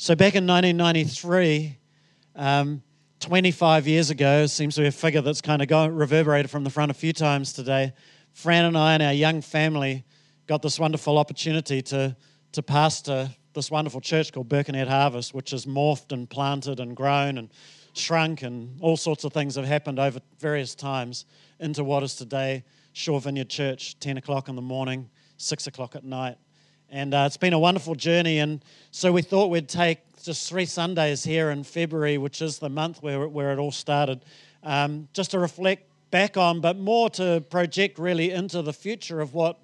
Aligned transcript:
So 0.00 0.14
back 0.14 0.36
in 0.36 0.46
1993, 0.46 1.76
um, 2.36 2.84
25 3.18 3.88
years 3.88 4.10
ago, 4.10 4.46
seems 4.46 4.76
to 4.76 4.82
be 4.82 4.86
a 4.86 4.92
figure 4.92 5.20
that's 5.22 5.40
kind 5.40 5.60
of 5.60 5.92
reverberated 5.92 6.52
from 6.52 6.62
the 6.62 6.70
front 6.70 6.92
a 6.92 6.94
few 6.94 7.12
times 7.12 7.52
today. 7.52 7.92
Fran 8.32 8.66
and 8.66 8.78
I 8.78 8.94
and 8.94 9.02
our 9.02 9.12
young 9.12 9.40
family 9.42 10.04
got 10.46 10.62
this 10.62 10.78
wonderful 10.78 11.18
opportunity 11.18 11.82
to, 11.82 12.16
to 12.52 12.62
pastor 12.62 13.28
this 13.54 13.72
wonderful 13.72 14.00
church 14.00 14.32
called 14.32 14.48
Birkenhead 14.48 14.86
Harvest, 14.86 15.34
which 15.34 15.50
has 15.50 15.66
morphed 15.66 16.12
and 16.12 16.30
planted 16.30 16.78
and 16.78 16.94
grown 16.94 17.36
and 17.36 17.50
shrunk, 17.94 18.42
and 18.42 18.80
all 18.80 18.96
sorts 18.96 19.24
of 19.24 19.32
things 19.32 19.56
have 19.56 19.64
happened 19.64 19.98
over 19.98 20.20
various 20.38 20.76
times 20.76 21.24
into 21.58 21.82
what 21.82 22.04
is 22.04 22.14
today 22.14 22.62
Shore 22.92 23.20
Vineyard 23.20 23.48
Church, 23.48 23.98
10 23.98 24.18
o'clock 24.18 24.48
in 24.48 24.54
the 24.54 24.62
morning, 24.62 25.10
6 25.38 25.66
o'clock 25.66 25.96
at 25.96 26.04
night. 26.04 26.38
And 26.90 27.12
uh, 27.12 27.24
it's 27.26 27.36
been 27.36 27.52
a 27.52 27.58
wonderful 27.58 27.94
journey. 27.94 28.38
And 28.38 28.64
so 28.90 29.12
we 29.12 29.22
thought 29.22 29.50
we'd 29.50 29.68
take 29.68 29.98
just 30.22 30.48
three 30.48 30.64
Sundays 30.64 31.22
here 31.22 31.50
in 31.50 31.62
February, 31.62 32.18
which 32.18 32.40
is 32.40 32.58
the 32.58 32.68
month 32.68 33.02
where, 33.02 33.28
where 33.28 33.52
it 33.52 33.58
all 33.58 33.72
started, 33.72 34.24
um, 34.62 35.08
just 35.12 35.32
to 35.32 35.38
reflect 35.38 35.84
back 36.10 36.36
on, 36.36 36.60
but 36.60 36.78
more 36.78 37.10
to 37.10 37.44
project 37.50 37.98
really 37.98 38.30
into 38.30 38.62
the 38.62 38.72
future 38.72 39.20
of 39.20 39.34
what 39.34 39.58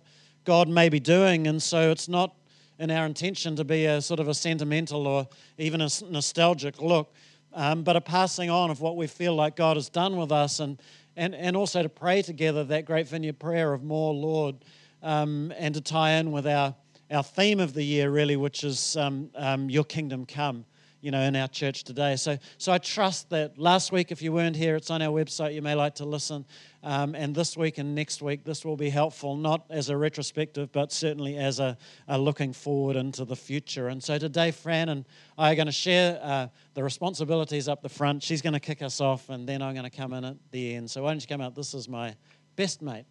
God 0.44 0.68
may 0.68 0.88
be 0.88 1.00
doing. 1.00 1.46
And 1.46 1.62
so 1.62 1.90
it's 1.90 2.08
not 2.08 2.34
in 2.78 2.90
our 2.90 3.06
intention 3.06 3.56
to 3.56 3.64
be 3.64 3.86
a 3.86 4.02
sort 4.02 4.20
of 4.20 4.28
a 4.28 4.34
sentimental 4.34 5.06
or 5.06 5.26
even 5.56 5.80
a 5.80 5.88
nostalgic 6.10 6.82
look, 6.82 7.14
um, 7.54 7.82
but 7.82 7.96
a 7.96 8.00
passing 8.00 8.50
on 8.50 8.70
of 8.70 8.80
what 8.80 8.96
we 8.96 9.06
feel 9.06 9.34
like 9.34 9.56
God 9.56 9.76
has 9.76 9.88
done 9.88 10.16
with 10.16 10.32
us 10.32 10.60
and, 10.60 10.80
and, 11.16 11.34
and 11.34 11.56
also 11.56 11.82
to 11.82 11.88
pray 11.88 12.20
together 12.20 12.64
that 12.64 12.84
great 12.84 13.08
vineyard 13.08 13.38
prayer 13.38 13.72
of 13.72 13.82
more, 13.82 14.12
Lord, 14.12 14.56
um, 15.02 15.52
and 15.56 15.74
to 15.74 15.80
tie 15.80 16.12
in 16.12 16.32
with 16.32 16.46
our 16.46 16.74
our 17.14 17.22
theme 17.22 17.60
of 17.60 17.74
the 17.74 17.82
year, 17.82 18.10
really, 18.10 18.36
which 18.36 18.64
is 18.64 18.96
um, 18.96 19.30
um, 19.36 19.70
Your 19.70 19.84
Kingdom 19.84 20.26
Come, 20.26 20.64
you 21.00 21.10
know, 21.10 21.20
in 21.20 21.36
our 21.36 21.46
church 21.46 21.84
today. 21.84 22.16
So, 22.16 22.38
so 22.58 22.72
I 22.72 22.78
trust 22.78 23.30
that 23.30 23.58
last 23.58 23.92
week, 23.92 24.10
if 24.10 24.20
you 24.20 24.32
weren't 24.32 24.56
here, 24.56 24.74
it's 24.74 24.90
on 24.90 25.00
our 25.00 25.12
website. 25.12 25.54
You 25.54 25.62
may 25.62 25.74
like 25.74 25.94
to 25.96 26.04
listen. 26.04 26.44
Um, 26.82 27.14
and 27.14 27.34
this 27.34 27.56
week 27.56 27.78
and 27.78 27.94
next 27.94 28.20
week, 28.20 28.44
this 28.44 28.64
will 28.64 28.76
be 28.76 28.90
helpful, 28.90 29.36
not 29.36 29.64
as 29.70 29.90
a 29.90 29.96
retrospective, 29.96 30.72
but 30.72 30.92
certainly 30.92 31.36
as 31.36 31.60
a, 31.60 31.78
a 32.08 32.18
looking 32.18 32.52
forward 32.52 32.96
into 32.96 33.24
the 33.24 33.36
future. 33.36 33.88
And 33.88 34.02
so 34.02 34.18
today, 34.18 34.50
Fran 34.50 34.88
and 34.88 35.04
I 35.38 35.52
are 35.52 35.54
going 35.54 35.66
to 35.66 35.72
share 35.72 36.18
uh, 36.22 36.48
the 36.74 36.82
responsibilities 36.82 37.68
up 37.68 37.82
the 37.82 37.88
front. 37.88 38.22
She's 38.22 38.42
going 38.42 38.54
to 38.54 38.60
kick 38.60 38.82
us 38.82 39.00
off, 39.00 39.28
and 39.28 39.48
then 39.48 39.62
I'm 39.62 39.74
going 39.74 39.88
to 39.88 39.96
come 39.96 40.12
in 40.14 40.24
at 40.24 40.36
the 40.50 40.74
end. 40.74 40.90
So 40.90 41.04
why 41.04 41.12
don't 41.12 41.22
you 41.22 41.28
come 41.28 41.40
out? 41.40 41.54
This 41.54 41.74
is 41.74 41.88
my 41.88 42.16
best 42.56 42.82
mate. 42.82 43.04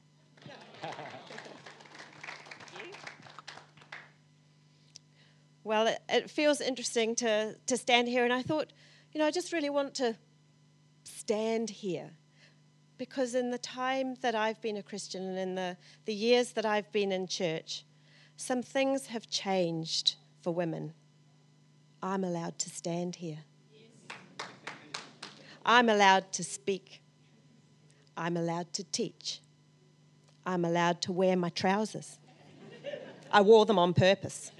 Well, 5.63 5.87
it, 5.87 5.99
it, 6.09 6.29
feels 6.29 6.59
interesting 6.59 7.15
to, 7.15 7.55
to 7.67 7.77
stand 7.77 8.09
here, 8.09 8.25
and 8.25 8.33
I 8.33 8.41
thought, 8.41 8.73
you 9.13 9.19
know, 9.19 9.25
I 9.25 9.31
just 9.31 9.53
really 9.53 9.69
want 9.69 9.93
to 9.95 10.15
stand 11.03 11.69
here 11.69 12.11
because 12.97 13.33
in 13.33 13.49
the 13.49 13.57
time 13.57 14.15
that 14.21 14.35
I've 14.35 14.61
been 14.61 14.77
a 14.77 14.83
Christian 14.83 15.23
and 15.23 15.37
in 15.37 15.55
the, 15.55 15.77
the 16.05 16.13
years 16.13 16.51
that 16.53 16.65
I've 16.65 16.91
been 16.91 17.11
in 17.11 17.27
church, 17.27 17.85
some 18.35 18.61
things 18.61 19.07
have 19.07 19.29
changed 19.29 20.15
for 20.41 20.53
women. 20.53 20.93
I'm 22.01 22.23
allowed 22.23 22.59
to 22.59 22.69
stand 22.69 23.15
here. 23.15 23.39
I'm 25.65 25.87
allowed 25.87 26.31
to 26.33 26.43
speak. 26.43 27.01
I'm 28.17 28.35
allowed 28.35 28.73
to 28.73 28.83
teach. 28.83 29.39
I'm 30.45 30.65
allowed 30.65 31.01
to 31.03 31.13
wear 31.13 31.37
my 31.37 31.49
trousers. 31.49 32.19
I 33.31 33.41
wore 33.41 33.65
them 33.65 33.79
on 33.79 33.93
purpose 33.93 34.51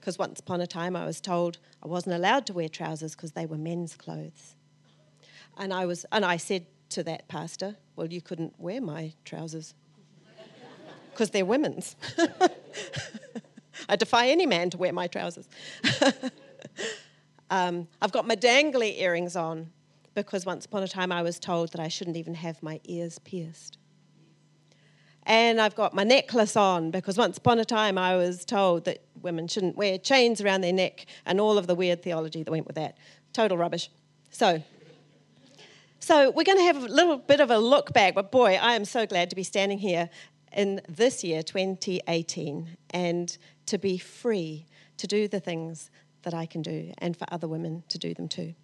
because 0.00 0.18
once 0.18 0.40
upon 0.40 0.60
a 0.60 0.66
time 0.66 0.96
I 0.96 1.04
was 1.04 1.20
told 1.20 1.58
I 1.82 1.88
wasn't 1.88 2.16
allowed 2.16 2.46
to 2.46 2.52
wear 2.52 2.68
trousers 2.68 3.14
because 3.14 3.32
they 3.32 3.46
were 3.46 3.58
men's 3.58 3.94
clothes. 3.96 4.54
And 5.56 5.72
I, 5.72 5.86
was, 5.86 6.06
and 6.12 6.24
I 6.24 6.36
said 6.36 6.66
to 6.90 7.02
that 7.04 7.28
pastor, 7.28 7.76
Well, 7.96 8.12
you 8.12 8.20
couldn't 8.20 8.54
wear 8.58 8.80
my 8.80 9.12
trousers 9.24 9.74
because 11.10 11.30
they're 11.30 11.44
women's. 11.44 11.96
I 13.88 13.96
defy 13.96 14.28
any 14.28 14.46
man 14.46 14.70
to 14.70 14.78
wear 14.78 14.92
my 14.92 15.06
trousers. 15.06 15.48
um, 17.50 17.88
I've 18.00 18.12
got 18.12 18.26
my 18.26 18.36
dangly 18.36 19.00
earrings 19.00 19.34
on 19.34 19.70
because 20.14 20.46
once 20.46 20.66
upon 20.66 20.82
a 20.82 20.88
time 20.88 21.10
I 21.10 21.22
was 21.22 21.38
told 21.38 21.72
that 21.72 21.80
I 21.80 21.88
shouldn't 21.88 22.16
even 22.16 22.34
have 22.34 22.62
my 22.62 22.80
ears 22.84 23.18
pierced 23.18 23.78
and 25.28 25.60
I've 25.60 25.76
got 25.76 25.92
my 25.92 26.04
necklace 26.04 26.56
on 26.56 26.90
because 26.90 27.18
once 27.18 27.36
upon 27.36 27.58
a 27.58 27.64
time 27.64 27.98
I 27.98 28.16
was 28.16 28.46
told 28.46 28.86
that 28.86 29.04
women 29.20 29.46
shouldn't 29.46 29.76
wear 29.76 29.98
chains 29.98 30.40
around 30.40 30.62
their 30.62 30.72
neck 30.72 31.04
and 31.26 31.38
all 31.38 31.58
of 31.58 31.66
the 31.66 31.74
weird 31.74 32.02
theology 32.02 32.42
that 32.42 32.50
went 32.50 32.66
with 32.66 32.76
that. 32.76 32.96
Total 33.34 33.56
rubbish. 33.56 33.90
So, 34.30 34.62
so 36.00 36.30
we're 36.30 36.44
going 36.44 36.56
to 36.56 36.64
have 36.64 36.78
a 36.78 36.88
little 36.88 37.18
bit 37.18 37.40
of 37.40 37.50
a 37.50 37.58
look 37.58 37.92
back, 37.92 38.14
but 38.14 38.32
boy, 38.32 38.54
I 38.54 38.72
am 38.72 38.86
so 38.86 39.04
glad 39.04 39.28
to 39.28 39.36
be 39.36 39.42
standing 39.42 39.78
here 39.78 40.08
in 40.50 40.80
this 40.88 41.22
year, 41.22 41.42
2018, 41.42 42.78
and 42.90 43.36
to 43.66 43.76
be 43.76 43.98
free 43.98 44.66
to 44.96 45.06
do 45.06 45.28
the 45.28 45.40
things 45.40 45.90
that 46.22 46.32
I 46.32 46.46
can 46.46 46.62
do 46.62 46.92
and 46.98 47.14
for 47.14 47.26
other 47.30 47.46
women 47.46 47.84
to 47.88 47.98
do 47.98 48.14
them 48.14 48.28
too. 48.28 48.54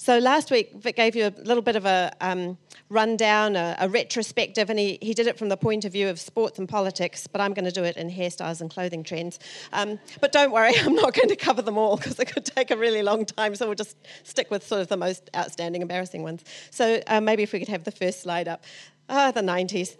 So 0.00 0.18
last 0.18 0.52
week, 0.52 0.74
Vic 0.74 0.94
gave 0.94 1.16
you 1.16 1.26
a 1.26 1.34
little 1.42 1.62
bit 1.62 1.74
of 1.74 1.84
a 1.84 2.12
um, 2.20 2.56
rundown, 2.88 3.56
a, 3.56 3.74
a, 3.80 3.88
retrospective, 3.88 4.70
and 4.70 4.78
he, 4.78 4.96
he 5.02 5.12
did 5.12 5.26
it 5.26 5.36
from 5.36 5.48
the 5.48 5.56
point 5.56 5.84
of 5.84 5.92
view 5.92 6.08
of 6.08 6.20
sports 6.20 6.56
and 6.56 6.68
politics, 6.68 7.26
but 7.26 7.40
I'm 7.40 7.52
going 7.52 7.64
to 7.64 7.72
do 7.72 7.82
it 7.82 7.96
in 7.96 8.08
hairstyles 8.08 8.60
and 8.60 8.70
clothing 8.70 9.02
trends. 9.02 9.40
Um, 9.72 9.98
but 10.20 10.30
don't 10.30 10.52
worry, 10.52 10.72
I'm 10.78 10.94
not 10.94 11.14
going 11.14 11.28
to 11.28 11.36
cover 11.36 11.62
them 11.62 11.76
all 11.76 11.96
because 11.96 12.16
it 12.20 12.26
could 12.26 12.44
take 12.44 12.70
a 12.70 12.76
really 12.76 13.02
long 13.02 13.26
time, 13.26 13.56
so 13.56 13.66
we'll 13.66 13.74
just 13.74 13.96
stick 14.22 14.52
with 14.52 14.64
sort 14.64 14.82
of 14.82 14.86
the 14.86 14.96
most 14.96 15.30
outstanding, 15.34 15.82
embarrassing 15.82 16.22
ones. 16.22 16.44
So 16.70 17.02
uh, 17.08 17.20
maybe 17.20 17.42
if 17.42 17.52
we 17.52 17.58
could 17.58 17.68
have 17.68 17.82
the 17.82 17.90
first 17.90 18.22
slide 18.22 18.46
up. 18.46 18.62
Ah, 19.08 19.32
the 19.32 19.40
90s. 19.40 19.96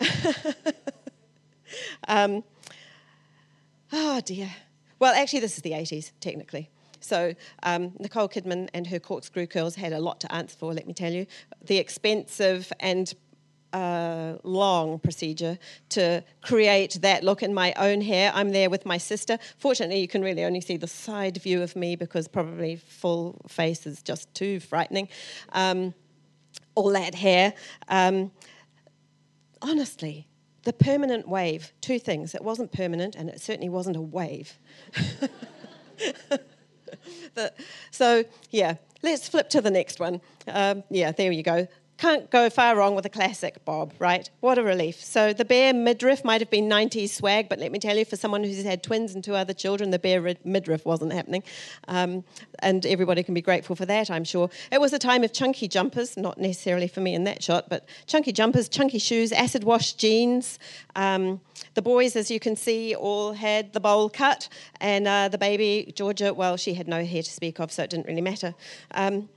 um, 2.08 2.42
oh 3.92 4.22
dear. 4.22 4.48
Well, 4.98 5.12
actually, 5.12 5.40
this 5.40 5.56
is 5.58 5.62
the 5.62 5.72
80s, 5.72 6.12
technically. 6.20 6.70
So 7.02 7.34
um, 7.62 7.92
Nicole 7.98 8.28
Kidman 8.28 8.68
and 8.74 8.86
her 8.86 8.98
corkscrew 8.98 9.46
curls 9.46 9.74
had 9.74 9.92
a 9.92 9.98
lot 9.98 10.20
to 10.20 10.32
answer 10.32 10.56
for, 10.56 10.72
let 10.72 10.86
me 10.86 10.94
tell 10.94 11.12
you. 11.12 11.26
The 11.66 11.78
expensive 11.78 12.72
and 12.80 13.12
uh, 13.72 14.36
long 14.42 14.98
procedure 14.98 15.58
to 15.88 16.22
create 16.42 16.98
that 17.00 17.24
look 17.24 17.42
in 17.42 17.54
my 17.54 17.72
own 17.76 18.00
hair. 18.00 18.30
I'm 18.34 18.50
there 18.50 18.68
with 18.68 18.84
my 18.84 18.98
sister. 18.98 19.38
Fortunately, 19.58 19.98
you 20.00 20.08
can 20.08 20.22
really 20.22 20.44
only 20.44 20.60
see 20.60 20.76
the 20.76 20.86
side 20.86 21.38
view 21.38 21.62
of 21.62 21.74
me 21.74 21.96
because 21.96 22.28
probably 22.28 22.76
full 22.76 23.40
face 23.48 23.86
is 23.86 24.02
just 24.02 24.32
too 24.34 24.60
frightening. 24.60 25.08
Um, 25.52 25.94
all 26.74 26.90
that 26.90 27.14
hair. 27.14 27.54
Um, 27.88 28.30
honestly, 29.60 30.28
the 30.64 30.72
permanent 30.72 31.28
wave, 31.28 31.72
two 31.80 31.98
things. 31.98 32.34
It 32.34 32.42
wasn't 32.42 32.72
permanent 32.72 33.14
and 33.16 33.28
it 33.28 33.40
certainly 33.40 33.68
wasn't 33.68 33.96
a 33.96 34.00
wave. 34.00 34.58
the, 37.34 37.52
so, 37.90 38.24
yeah, 38.50 38.76
let's 39.02 39.28
flip 39.28 39.48
to 39.50 39.60
the 39.60 39.70
next 39.70 40.00
one. 40.00 40.20
Um, 40.48 40.84
yeah, 40.90 41.12
there 41.12 41.32
you 41.32 41.42
go 41.42 41.68
can't 42.02 42.28
go 42.30 42.50
far 42.50 42.74
wrong 42.74 42.96
with 42.96 43.06
a 43.06 43.08
classic 43.08 43.64
Bob, 43.64 43.92
right? 44.00 44.28
What 44.40 44.58
a 44.58 44.62
relief. 44.64 44.96
So 45.04 45.32
the 45.32 45.44
bare 45.44 45.72
midriff 45.72 46.24
might 46.24 46.40
have 46.40 46.50
been 46.50 46.68
90s 46.68 47.10
swag, 47.10 47.48
but 47.48 47.60
let 47.60 47.70
me 47.70 47.78
tell 47.78 47.96
you, 47.96 48.04
for 48.04 48.16
someone 48.16 48.42
who's 48.42 48.60
had 48.64 48.82
twins 48.82 49.14
and 49.14 49.22
two 49.22 49.36
other 49.36 49.54
children, 49.54 49.90
the 49.90 50.00
bare 50.00 50.34
midriff 50.42 50.84
wasn't 50.84 51.12
happening. 51.12 51.44
Um, 51.86 52.24
and 52.58 52.84
everybody 52.86 53.22
can 53.22 53.34
be 53.34 53.40
grateful 53.40 53.76
for 53.76 53.86
that, 53.86 54.10
I'm 54.10 54.24
sure. 54.24 54.50
It 54.72 54.80
was 54.80 54.92
a 54.92 54.98
time 54.98 55.22
of 55.22 55.32
chunky 55.32 55.68
jumpers, 55.68 56.16
not 56.16 56.38
necessarily 56.38 56.88
for 56.88 57.00
me 57.00 57.14
in 57.14 57.22
that 57.22 57.40
shot, 57.40 57.68
but 57.68 57.86
chunky 58.08 58.32
jumpers, 58.32 58.68
chunky 58.68 58.98
shoes, 58.98 59.30
acid 59.30 59.62
wash 59.62 59.92
jeans. 59.92 60.58
Um, 60.96 61.40
the 61.74 61.82
boys, 61.82 62.16
as 62.16 62.32
you 62.32 62.40
can 62.40 62.56
see, 62.56 62.96
all 62.96 63.32
had 63.32 63.72
the 63.74 63.80
bowl 63.80 64.10
cut, 64.10 64.48
and 64.80 65.06
uh, 65.06 65.28
the 65.28 65.38
baby, 65.38 65.92
Georgia, 65.94 66.34
well, 66.34 66.56
she 66.56 66.74
had 66.74 66.88
no 66.88 67.04
hair 67.04 67.22
to 67.22 67.30
speak 67.30 67.60
of, 67.60 67.70
so 67.70 67.84
it 67.84 67.90
didn't 67.90 68.08
really 68.08 68.22
matter. 68.22 68.56
Um, 68.90 69.28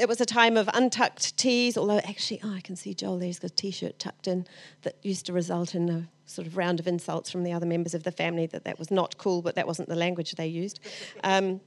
it 0.00 0.08
was 0.08 0.20
a 0.20 0.26
time 0.26 0.56
of 0.56 0.68
untucked 0.72 1.36
tees, 1.36 1.76
although 1.76 1.98
actually, 1.98 2.40
oh, 2.42 2.54
I 2.54 2.60
can 2.60 2.74
see 2.74 2.94
Joel 2.94 3.18
there's 3.18 3.38
got 3.38 3.50
a 3.50 3.54
t 3.54 3.70
shirt 3.70 3.98
tucked 3.98 4.26
in 4.26 4.46
that 4.82 4.96
used 5.02 5.26
to 5.26 5.32
result 5.32 5.74
in 5.74 5.88
a 5.90 6.08
sort 6.24 6.46
of 6.46 6.56
round 6.56 6.80
of 6.80 6.86
insults 6.86 7.30
from 7.30 7.42
the 7.42 7.52
other 7.52 7.66
members 7.66 7.92
of 7.92 8.04
the 8.04 8.12
family 8.12 8.46
that 8.46 8.64
that 8.64 8.78
was 8.78 8.90
not 8.90 9.18
cool, 9.18 9.42
but 9.42 9.56
that 9.56 9.66
wasn't 9.66 9.88
the 9.88 9.96
language 9.96 10.32
they 10.32 10.46
used. 10.46 10.80
Um, 11.22 11.60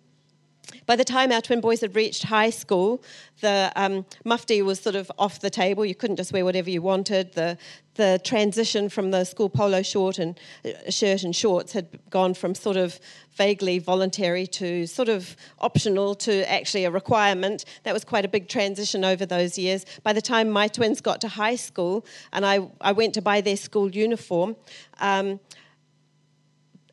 by 0.86 0.96
the 0.96 1.04
time 1.04 1.32
our 1.32 1.42
twin 1.42 1.62
boys 1.62 1.82
had 1.82 1.96
reached 1.96 2.24
high 2.24 2.50
school, 2.50 3.04
the 3.42 3.72
um, 3.76 4.06
mufti 4.24 4.62
was 4.62 4.80
sort 4.80 4.96
of 4.96 5.12
off 5.18 5.40
the 5.40 5.50
table. 5.50 5.86
You 5.86 5.96
couldn't 5.96 6.18
just 6.18 6.34
wear 6.34 6.44
whatever 6.44 6.70
you 6.70 6.82
wanted. 6.82 7.34
The 7.34 7.58
the 7.96 8.20
transition 8.24 8.90
from 8.90 9.12
the 9.12 9.24
school 9.24 9.50
polo 9.50 9.84
short 9.84 10.18
and 10.18 10.40
uh, 10.66 10.90
shirt 10.90 11.24
and 11.24 11.36
shorts 11.36 11.74
had 11.74 11.88
gone 12.10 12.34
from 12.34 12.56
sort 12.56 12.76
of 12.76 13.00
vaguely 13.36 13.78
voluntary 13.78 14.48
to 14.48 14.88
sort 14.88 15.10
of 15.10 15.36
optional 15.60 16.16
to 16.16 16.50
actually 16.52 16.86
a 16.86 16.92
requirement. 16.92 17.66
That 17.84 17.94
was 17.94 18.04
quite 18.04 18.26
a 18.26 18.28
big 18.28 18.48
transition 18.48 19.06
over 19.06 19.28
those 19.28 19.60
years. 19.60 19.86
By 20.02 20.14
the 20.14 20.22
time 20.22 20.50
my 20.50 20.68
twins 20.68 21.02
got 21.02 21.22
to 21.22 21.28
high 21.28 21.56
school 21.56 22.04
and 22.32 22.46
I, 22.46 22.68
I 22.82 22.94
went 22.94 23.14
to 23.14 23.22
buy 23.22 23.42
their 23.42 23.58
school 23.58 23.92
uniform, 23.92 24.56
um, 25.00 25.40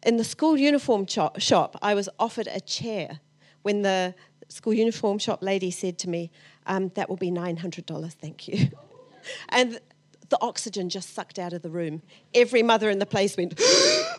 in 0.02 0.16
the 0.16 0.24
school 0.24 0.56
uniform 0.56 1.06
shop, 1.06 1.78
I 1.82 1.94
was 1.94 2.08
offered 2.18 2.48
a 2.50 2.60
chair 2.60 3.20
when 3.62 3.82
the 3.82 4.14
school 4.48 4.74
uniform 4.74 5.18
shop 5.18 5.42
lady 5.42 5.70
said 5.70 5.98
to 5.98 6.08
me, 6.08 6.30
um, 6.66 6.90
That 6.94 7.08
will 7.08 7.16
be 7.16 7.30
$900, 7.30 8.12
thank 8.12 8.48
you. 8.48 8.70
and 9.48 9.80
the 10.28 10.38
oxygen 10.40 10.88
just 10.88 11.14
sucked 11.14 11.38
out 11.38 11.52
of 11.52 11.62
the 11.62 11.70
room. 11.70 12.02
Every 12.34 12.62
mother 12.62 12.90
in 12.90 12.98
the 12.98 13.06
place 13.06 13.36
went, 13.36 13.60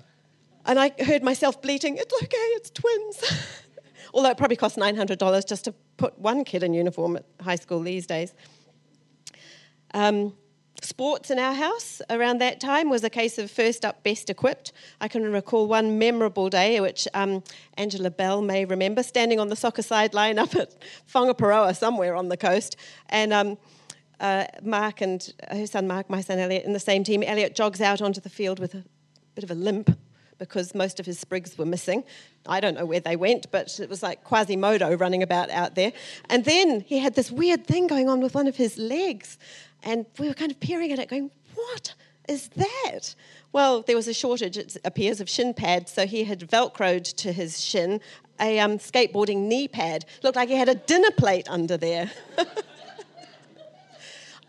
and 0.65 0.79
I 0.79 0.91
heard 0.99 1.23
myself 1.23 1.61
bleating, 1.61 1.97
It's 1.97 2.13
okay, 2.23 2.37
it's 2.37 2.69
twins. 2.69 3.41
Although 4.13 4.31
it 4.31 4.37
probably 4.37 4.57
costs 4.57 4.77
$900 4.77 5.47
just 5.47 5.65
to 5.65 5.73
put 5.97 6.17
one 6.19 6.43
kid 6.43 6.63
in 6.63 6.73
uniform 6.73 7.17
at 7.17 7.25
high 7.39 7.55
school 7.55 7.81
these 7.81 8.05
days. 8.05 8.33
Um, 9.93 10.33
sports 10.81 11.29
in 11.29 11.39
our 11.39 11.53
house 11.53 12.01
around 12.09 12.39
that 12.39 12.59
time 12.59 12.89
was 12.89 13.03
a 13.03 13.09
case 13.09 13.37
of 13.37 13.49
first 13.49 13.85
up, 13.85 14.03
best 14.03 14.29
equipped. 14.29 14.73
I 14.99 15.07
can 15.07 15.23
recall 15.31 15.67
one 15.67 15.99
memorable 15.99 16.49
day, 16.49 16.79
which 16.79 17.07
um, 17.13 17.43
Angela 17.77 18.09
Bell 18.09 18.41
may 18.41 18.65
remember, 18.65 19.03
standing 19.03 19.39
on 19.39 19.49
the 19.49 19.55
soccer 19.55 19.81
sideline 19.81 20.39
up 20.39 20.55
at 20.55 20.73
Whangaparaoa, 21.13 21.75
somewhere 21.75 22.15
on 22.15 22.29
the 22.29 22.37
coast. 22.37 22.75
And 23.09 23.31
um, 23.33 23.57
uh, 24.19 24.45
Mark 24.61 25.01
and 25.01 25.33
her 25.49 25.67
son 25.67 25.87
Mark, 25.87 26.09
my 26.09 26.21
son 26.21 26.39
Elliot, 26.39 26.65
in 26.65 26.73
the 26.73 26.79
same 26.79 27.03
team. 27.03 27.23
Elliot 27.23 27.55
jogs 27.55 27.81
out 27.81 28.01
onto 28.01 28.21
the 28.21 28.29
field 28.29 28.59
with 28.59 28.73
a 28.73 28.83
bit 29.35 29.43
of 29.43 29.51
a 29.51 29.55
limp 29.55 29.97
because 30.41 30.73
most 30.73 30.99
of 30.99 31.05
his 31.05 31.19
sprigs 31.19 31.55
were 31.55 31.67
missing. 31.67 32.03
I 32.47 32.59
don't 32.59 32.73
know 32.73 32.85
where 32.85 32.99
they 32.99 33.15
went, 33.15 33.51
but 33.51 33.79
it 33.79 33.87
was 33.87 34.01
like 34.01 34.23
Quasimodo 34.23 34.95
running 34.95 35.21
about 35.21 35.51
out 35.51 35.75
there. 35.75 35.93
And 36.29 36.45
then 36.45 36.81
he 36.81 36.97
had 36.97 37.13
this 37.13 37.31
weird 37.31 37.67
thing 37.67 37.85
going 37.85 38.09
on 38.09 38.21
with 38.21 38.33
one 38.33 38.47
of 38.47 38.55
his 38.55 38.75
legs. 38.75 39.37
And 39.83 40.05
we 40.19 40.27
were 40.27 40.33
kind 40.33 40.51
of 40.51 40.59
peering 40.59 40.91
at 40.91 40.99
it, 40.99 41.09
going, 41.09 41.31
What 41.55 41.93
is 42.27 42.49
that? 42.49 43.15
Well, 43.51 43.81
there 43.81 43.95
was 43.95 44.07
a 44.07 44.13
shortage, 44.13 44.57
it 44.57 44.77
appears, 44.85 45.19
of 45.19 45.29
shin 45.29 45.53
pads, 45.53 45.91
so 45.91 46.05
he 46.05 46.23
had 46.23 46.39
velcroed 46.39 47.13
to 47.17 47.33
his 47.33 47.63
shin 47.63 47.99
a 48.39 48.59
um, 48.59 48.79
skateboarding 48.79 49.47
knee 49.47 49.67
pad. 49.67 50.05
Looked 50.23 50.35
like 50.35 50.49
he 50.49 50.55
had 50.55 50.69
a 50.69 50.75
dinner 50.75 51.11
plate 51.11 51.47
under 51.49 51.77
there. 51.77 52.11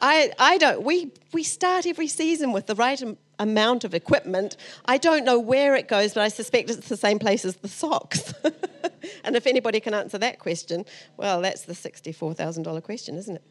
I, 0.00 0.32
I 0.38 0.58
don't, 0.58 0.82
we, 0.82 1.12
we 1.32 1.44
start 1.44 1.86
every 1.86 2.08
season 2.08 2.52
with 2.52 2.66
the 2.66 2.74
right 2.74 3.00
am- 3.00 3.18
amount 3.38 3.84
of 3.84 3.94
equipment. 3.94 4.56
I 4.84 4.98
don't 4.98 5.24
know 5.24 5.38
where 5.38 5.76
it 5.76 5.86
goes, 5.86 6.14
but 6.14 6.22
I 6.22 6.28
suspect 6.28 6.70
it's 6.70 6.88
the 6.88 6.96
same 6.96 7.20
place 7.20 7.44
as 7.44 7.56
the 7.56 7.68
socks. 7.68 8.34
and 9.24 9.36
if 9.36 9.46
anybody 9.46 9.78
can 9.78 9.94
answer 9.94 10.18
that 10.18 10.40
question, 10.40 10.84
well, 11.16 11.40
that's 11.40 11.62
the 11.62 11.74
$64,000 11.74 12.82
question, 12.82 13.16
isn't 13.16 13.36
it? 13.36 13.42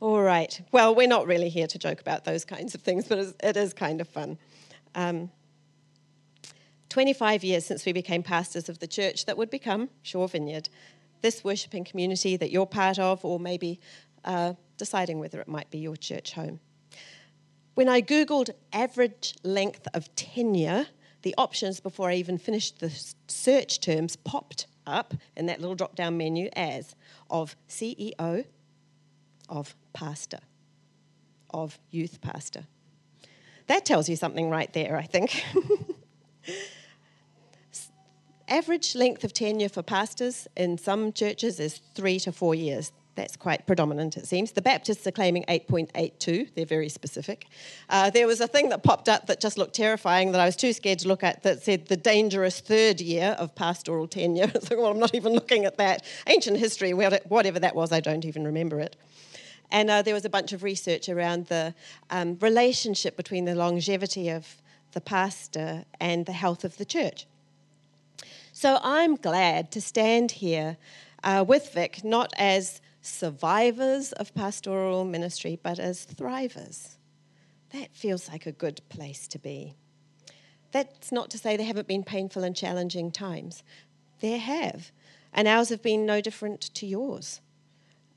All 0.00 0.22
right. 0.22 0.60
Well, 0.70 0.94
we're 0.94 1.08
not 1.08 1.26
really 1.26 1.48
here 1.48 1.66
to 1.66 1.78
joke 1.78 2.00
about 2.00 2.24
those 2.24 2.44
kinds 2.44 2.72
of 2.76 2.82
things, 2.82 3.08
but 3.08 3.34
it 3.42 3.56
is 3.56 3.72
kind 3.72 4.00
of 4.00 4.06
fun. 4.06 4.38
Um, 4.94 5.30
25 6.88 7.42
years 7.42 7.66
since 7.66 7.84
we 7.84 7.92
became 7.92 8.22
pastors 8.22 8.68
of 8.68 8.78
the 8.78 8.86
church 8.86 9.26
that 9.26 9.36
would 9.36 9.50
become 9.50 9.90
Shore 10.02 10.28
Vineyard. 10.28 10.68
This 11.20 11.42
worshipping 11.42 11.84
community 11.84 12.36
that 12.36 12.52
you're 12.52 12.64
part 12.64 13.00
of, 13.00 13.24
or 13.24 13.40
maybe 13.40 13.80
uh, 14.24 14.54
deciding 14.76 15.18
whether 15.18 15.40
it 15.40 15.48
might 15.48 15.68
be 15.68 15.78
your 15.78 15.96
church 15.96 16.32
home. 16.32 16.60
When 17.74 17.88
I 17.88 18.00
Googled 18.00 18.50
average 18.72 19.34
length 19.42 19.88
of 19.94 20.14
tenure, 20.14 20.86
the 21.22 21.34
options 21.36 21.80
before 21.80 22.08
I 22.08 22.14
even 22.14 22.38
finished 22.38 22.78
the 22.78 22.92
search 23.26 23.80
terms 23.80 24.14
popped 24.14 24.68
up 24.86 25.14
in 25.36 25.46
that 25.46 25.60
little 25.60 25.74
drop 25.74 25.96
down 25.96 26.16
menu 26.16 26.50
as 26.54 26.94
of 27.30 27.56
CEO, 27.68 28.44
of 29.48 29.74
pastor, 29.98 30.38
of 31.50 31.76
youth 31.90 32.20
pastor. 32.20 32.62
That 33.66 33.84
tells 33.84 34.08
you 34.08 34.14
something 34.14 34.48
right 34.48 34.72
there, 34.72 34.96
I 34.96 35.02
think. 35.02 35.44
Average 38.48 38.94
length 38.94 39.24
of 39.24 39.32
tenure 39.32 39.68
for 39.68 39.82
pastors 39.82 40.46
in 40.56 40.78
some 40.78 41.12
churches 41.12 41.58
is 41.58 41.80
three 41.96 42.20
to 42.20 42.30
four 42.30 42.54
years. 42.54 42.92
That's 43.16 43.36
quite 43.36 43.66
predominant, 43.66 44.16
it 44.16 44.28
seems. 44.28 44.52
The 44.52 44.62
Baptists 44.62 45.04
are 45.08 45.10
claiming 45.10 45.44
8.82. 45.48 46.54
They're 46.54 46.64
very 46.64 46.88
specific. 46.88 47.48
Uh, 47.88 48.10
there 48.10 48.28
was 48.28 48.40
a 48.40 48.46
thing 48.46 48.68
that 48.68 48.84
popped 48.84 49.08
up 49.08 49.26
that 49.26 49.40
just 49.40 49.58
looked 49.58 49.74
terrifying 49.74 50.30
that 50.30 50.40
I 50.40 50.46
was 50.46 50.54
too 50.54 50.72
scared 50.72 51.00
to 51.00 51.08
look 51.08 51.24
at 51.24 51.42
that 51.42 51.64
said 51.64 51.86
the 51.86 51.96
dangerous 51.96 52.60
third 52.60 53.00
year 53.00 53.34
of 53.40 53.56
pastoral 53.56 54.06
tenure. 54.06 54.52
well, 54.70 54.86
I'm 54.86 55.00
not 55.00 55.16
even 55.16 55.32
looking 55.32 55.64
at 55.64 55.76
that. 55.78 56.04
Ancient 56.28 56.58
history, 56.58 56.94
whatever 56.94 57.58
that 57.58 57.74
was, 57.74 57.90
I 57.90 57.98
don't 57.98 58.24
even 58.24 58.44
remember 58.44 58.78
it. 58.78 58.94
And 59.70 59.90
uh, 59.90 60.02
there 60.02 60.14
was 60.14 60.24
a 60.24 60.30
bunch 60.30 60.52
of 60.52 60.62
research 60.62 61.08
around 61.08 61.46
the 61.46 61.74
um, 62.10 62.38
relationship 62.40 63.16
between 63.16 63.44
the 63.44 63.54
longevity 63.54 64.28
of 64.30 64.62
the 64.92 65.00
pastor 65.00 65.84
and 66.00 66.24
the 66.26 66.32
health 66.32 66.64
of 66.64 66.78
the 66.78 66.84
church. 66.84 67.26
So 68.52 68.78
I'm 68.82 69.16
glad 69.16 69.70
to 69.72 69.80
stand 69.80 70.32
here 70.32 70.78
uh, 71.22 71.44
with 71.46 71.72
Vic, 71.72 72.02
not 72.02 72.32
as 72.36 72.80
survivors 73.02 74.12
of 74.12 74.34
pastoral 74.34 75.04
ministry, 75.04 75.58
but 75.62 75.78
as 75.78 76.06
thrivers. 76.06 76.96
That 77.72 77.94
feels 77.94 78.28
like 78.28 78.46
a 78.46 78.52
good 78.52 78.80
place 78.88 79.28
to 79.28 79.38
be. 79.38 79.74
That's 80.72 81.12
not 81.12 81.30
to 81.30 81.38
say 81.38 81.56
there 81.56 81.66
haven't 81.66 81.88
been 81.88 82.04
painful 82.04 82.44
and 82.44 82.56
challenging 82.56 83.10
times. 83.10 83.62
There 84.20 84.38
have. 84.38 84.90
And 85.32 85.46
ours 85.46 85.68
have 85.68 85.82
been 85.82 86.06
no 86.06 86.20
different 86.20 86.62
to 86.74 86.86
yours. 86.86 87.40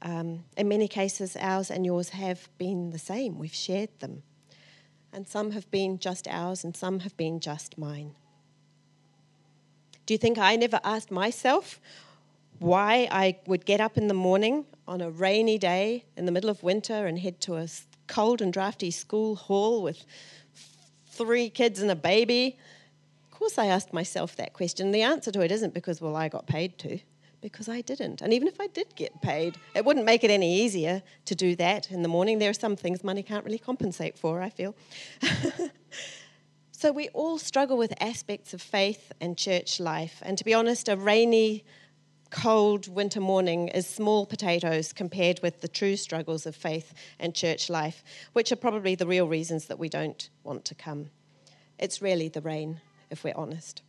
Um, 0.02 0.46
in 0.58 0.68
many 0.68 0.88
cases, 0.88 1.38
ours 1.40 1.70
and 1.70 1.86
yours 1.86 2.10
have 2.10 2.50
been 2.58 2.90
the 2.90 3.00
same. 3.00 3.38
We've 3.38 3.54
shared 3.54 3.90
them. 4.00 4.24
And 5.14 5.28
some 5.28 5.52
have 5.52 5.70
been 5.70 6.00
just 6.00 6.28
ours, 6.28 6.64
and 6.64 6.76
some 6.76 7.02
have 7.02 7.16
been 7.18 7.40
just 7.40 7.78
mine. 7.78 8.16
Do 10.06 10.14
you 10.14 10.18
think 10.18 10.38
I 10.38 10.56
never 10.56 10.80
asked 10.84 11.12
myself 11.12 11.80
why 12.60 13.08
I 13.12 13.40
would 13.46 13.66
get 13.66 13.80
up 13.80 13.98
in 13.98 14.08
the 14.08 14.14
morning 14.14 14.66
on 14.88 15.02
a 15.02 15.10
rainy 15.10 15.58
day 15.58 16.06
in 16.18 16.26
the 16.26 16.32
middle 16.32 16.50
of 16.50 16.64
winter 16.64 17.06
and 17.06 17.20
head 17.20 17.40
to 17.42 17.56
a 17.56 17.68
cold 18.08 18.42
and 18.42 18.52
drafty 18.52 18.92
school 18.92 19.36
hall 19.36 19.84
with 19.84 20.06
three 21.08 21.50
kids 21.50 21.82
and 21.82 21.92
a 21.92 21.96
baby? 21.96 22.58
Of 23.32 23.38
course, 23.38 23.58
I 23.58 23.68
asked 23.68 23.94
myself 23.94 24.36
that 24.38 24.54
question. 24.54 24.92
The 24.92 25.02
answer 25.02 25.32
to 25.32 25.42
it 25.42 25.52
isn't 25.52 25.74
because, 25.74 26.02
well, 26.02 26.16
I 26.16 26.30
got 26.30 26.48
paid 26.48 26.78
to 26.80 27.00
because 27.42 27.68
I 27.68 27.82
didn't. 27.82 28.22
And 28.22 28.34
even 28.34 28.48
if 28.48 28.60
I 28.62 28.68
did 28.68 28.96
get 28.96 29.22
paid, 29.22 29.58
it 29.76 29.84
wouldn't 29.84 30.06
make 30.06 30.24
it 30.24 30.32
any 30.32 30.62
easier 30.62 31.02
to 31.26 31.36
do 31.36 31.56
that 31.58 31.92
in 31.92 32.04
the 32.04 32.08
morning. 32.08 32.40
There 32.40 32.50
are 32.50 32.54
some 32.54 32.76
things 32.76 33.04
money 33.04 33.24
can't 33.24 33.44
really 33.44 33.58
compensate 33.58 34.18
for, 34.18 34.42
I 34.42 34.50
feel. 34.50 34.76
so 36.72 36.92
we 36.92 37.10
all 37.10 37.38
struggle 37.38 37.78
with 37.78 37.94
aspects 38.02 38.54
of 38.54 38.62
faith 38.62 39.12
and 39.20 39.38
church 39.38 39.80
life. 39.80 40.22
And 40.22 40.38
to 40.38 40.46
be 40.46 40.54
honest, 40.54 40.88
a 40.88 40.96
rainy, 40.96 41.66
cold 42.30 42.88
winter 42.88 43.20
morning 43.20 43.68
is 43.68 43.86
small 43.86 44.26
potatoes 44.26 44.94
compared 44.94 45.42
with 45.42 45.62
the 45.62 45.68
true 45.68 45.98
struggles 45.98 46.46
of 46.46 46.56
faith 46.56 46.94
and 47.20 47.36
church 47.36 47.70
life, 47.70 48.04
which 48.34 48.52
are 48.52 48.56
probably 48.58 48.96
the 48.96 49.06
real 49.06 49.28
reasons 49.28 49.66
that 49.66 49.78
we 49.78 49.90
don't 49.90 50.30
want 50.44 50.64
to 50.66 50.76
come. 50.76 51.10
It's 51.78 52.02
really 52.02 52.30
the 52.30 52.42
rain, 52.42 52.80
if 53.10 53.24
we're 53.24 53.36
honest. 53.36 53.82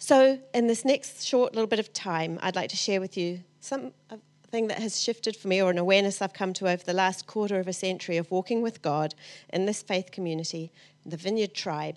So, 0.00 0.38
in 0.54 0.68
this 0.68 0.84
next 0.84 1.24
short 1.26 1.54
little 1.54 1.66
bit 1.66 1.80
of 1.80 1.92
time, 1.92 2.38
I'd 2.40 2.54
like 2.54 2.70
to 2.70 2.76
share 2.76 3.00
with 3.00 3.16
you 3.16 3.42
something 3.58 3.92
that 4.52 4.78
has 4.78 5.00
shifted 5.00 5.36
for 5.36 5.48
me, 5.48 5.60
or 5.60 5.70
an 5.70 5.78
awareness 5.78 6.22
I've 6.22 6.32
come 6.32 6.52
to 6.54 6.68
over 6.68 6.82
the 6.84 6.92
last 6.92 7.26
quarter 7.26 7.58
of 7.58 7.66
a 7.66 7.72
century 7.72 8.16
of 8.16 8.30
walking 8.30 8.62
with 8.62 8.80
God 8.80 9.16
in 9.52 9.66
this 9.66 9.82
faith 9.82 10.12
community, 10.12 10.70
the 11.04 11.16
Vineyard 11.16 11.52
Tribe, 11.52 11.96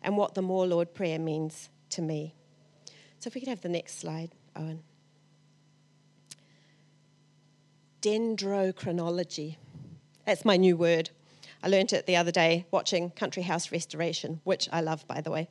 and 0.00 0.16
what 0.16 0.34
the 0.34 0.40
More 0.40 0.66
Lord 0.66 0.94
prayer 0.94 1.18
means 1.18 1.68
to 1.90 2.00
me. 2.00 2.34
So, 3.18 3.28
if 3.28 3.34
we 3.34 3.42
could 3.42 3.50
have 3.50 3.60
the 3.60 3.68
next 3.68 4.00
slide, 4.00 4.30
Owen. 4.56 4.82
Dendrochronology. 8.00 9.56
That's 10.24 10.46
my 10.46 10.56
new 10.56 10.78
word. 10.78 11.10
I 11.62 11.68
learned 11.68 11.92
it 11.92 12.06
the 12.06 12.16
other 12.16 12.32
day 12.32 12.64
watching 12.70 13.10
Country 13.10 13.42
House 13.42 13.70
Restoration, 13.70 14.40
which 14.44 14.66
I 14.72 14.80
love, 14.80 15.06
by 15.06 15.20
the 15.20 15.30
way. 15.30 15.48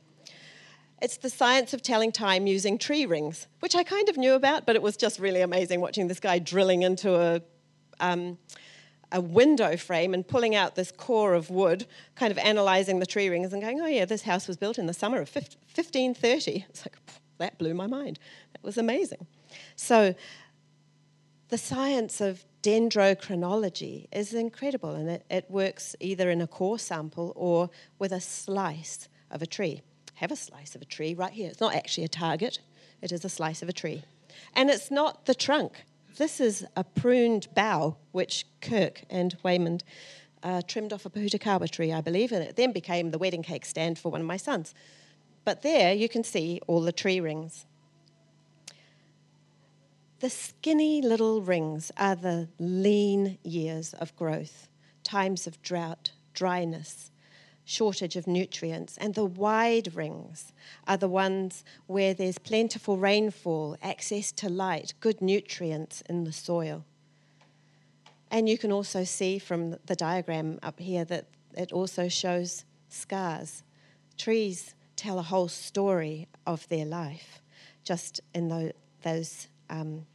It's 1.04 1.18
the 1.18 1.30
science 1.30 1.74
of 1.74 1.82
telling 1.82 2.14
time 2.14 2.48
using 2.48 2.78
tree 2.78 3.06
rings, 3.06 3.48
which 3.60 3.76
I 3.76 3.84
kind 3.84 4.08
of 4.08 4.16
knew 4.16 4.36
about, 4.36 4.66
but 4.66 4.78
it 4.78 4.82
was 4.82 4.96
just 4.96 5.20
really 5.20 5.42
amazing 5.42 5.82
watching 5.82 6.08
this 6.08 6.22
guy 6.22 6.40
drilling 6.40 6.84
into 6.84 7.14
a, 7.14 7.42
um, 8.00 8.38
a 9.12 9.20
window 9.20 9.76
frame 9.76 10.14
and 10.14 10.26
pulling 10.26 10.56
out 10.56 10.76
this 10.76 10.94
core 10.94 11.34
of 11.34 11.50
wood, 11.50 11.86
kind 12.16 12.32
of 12.32 12.38
analyzing 12.38 13.00
the 13.00 13.06
tree 13.06 13.28
rings 13.28 13.52
and 13.52 13.62
going, 13.62 13.82
oh, 13.82 13.86
yeah, 13.86 14.06
this 14.06 14.22
house 14.22 14.48
was 14.48 14.56
built 14.56 14.78
in 14.78 14.86
the 14.86 14.94
summer 14.94 15.20
of 15.20 15.30
1530. 15.30 16.66
It's 16.70 16.86
like, 16.86 16.96
that 17.38 17.58
blew 17.58 17.74
my 17.74 17.86
mind. 17.86 18.18
That 18.54 18.64
was 18.64 18.78
amazing. 18.78 19.28
So, 19.76 20.16
the 21.50 21.58
science 21.58 22.22
of 22.22 22.46
dendrochronology 22.62 24.08
is 24.14 24.34
incredible, 24.34 24.96
and 24.96 25.10
it, 25.10 25.26
it 25.30 25.52
works 25.52 25.98
either 26.00 26.30
in 26.30 26.40
a 26.40 26.48
core 26.48 26.80
sample 26.80 27.34
or 27.36 27.70
with 28.00 28.14
a 28.14 28.22
slice 28.22 29.10
of 29.30 29.42
a 29.42 29.46
tree 29.46 29.82
have 30.16 30.32
a 30.32 30.36
slice 30.36 30.76
of 30.76 30.82
a 30.82 30.86
tree 30.86 31.14
right 31.14 31.34
here. 31.34 31.50
It's 31.50 31.62
not 31.62 31.76
actually 31.76 32.04
a 32.04 32.10
target, 32.10 32.60
it 33.02 33.12
is 33.12 33.26
a 33.26 33.30
slice 33.30 33.62
of 33.62 33.70
a 33.70 33.74
tree. 33.74 34.04
And 34.54 34.70
it's 34.70 34.90
not 34.90 35.26
the 35.26 35.36
trunk. 35.36 35.84
This 36.18 36.40
is 36.40 36.66
a 36.76 36.84
pruned 36.84 37.48
bough, 37.56 37.98
which 38.12 38.46
Kirk 38.62 39.04
and 39.10 39.36
Waymond 39.44 39.82
uh, 40.44 40.62
trimmed 40.68 40.94
off 40.94 41.06
a 41.06 41.10
Pōhutukawa 41.10 41.70
tree, 41.70 41.92
I 41.92 42.02
believe, 42.02 42.32
and 42.32 42.44
it 42.44 42.56
then 42.56 42.72
became 42.72 43.12
the 43.12 43.18
wedding 43.18 43.44
cake 43.44 43.66
stand 43.66 43.98
for 43.98 44.12
one 44.12 44.22
of 44.22 44.28
my 44.28 44.38
sons. 44.38 44.74
But 45.46 45.62
there 45.62 45.94
you 45.94 46.08
can 46.08 46.24
see 46.24 46.62
all 46.68 46.82
the 46.82 46.92
tree 46.92 47.20
rings. 47.20 47.66
The 50.20 50.30
skinny 50.30 51.02
little 51.02 51.42
rings 51.42 51.92
are 51.98 52.16
the 52.16 52.48
lean 52.60 53.40
years 53.44 53.94
of 53.96 54.16
growth, 54.16 54.70
times 55.04 55.48
of 55.48 55.62
drought, 55.62 56.12
dryness, 56.34 57.12
shortage 57.66 58.16
of 58.16 58.28
nutrients, 58.28 58.98
and 58.98 59.16
the 59.16 59.26
wide 59.26 59.96
rings 59.96 60.54
are 60.88 60.98
the 60.98 61.08
ones 61.08 61.64
where 61.88 62.14
there's 62.14 62.38
plentiful 62.38 62.98
rainfall, 62.98 63.78
access 63.82 64.32
to 64.34 64.50
light, 64.50 64.94
good 65.00 65.22
nutrients 65.22 66.02
in 66.10 66.24
the 66.24 66.34
soil. 66.34 66.84
And 68.30 68.50
you 68.50 68.58
can 68.58 68.72
also 68.72 69.04
see 69.04 69.40
from 69.40 69.78
the 69.86 69.96
diagram 69.96 70.60
up 70.64 70.80
here 70.80 71.06
that 71.06 71.28
it 71.56 71.72
also 71.72 72.08
shows 72.08 72.66
scars. 72.90 73.64
Trees 74.18 74.74
tell 74.96 75.20
a 75.20 75.24
whole 75.24 75.48
story 75.48 76.28
of 76.46 76.68
their 76.70 76.86
life 76.86 77.42
just 77.84 78.22
in 78.34 78.74
those 79.04 79.48
um, 79.70 80.06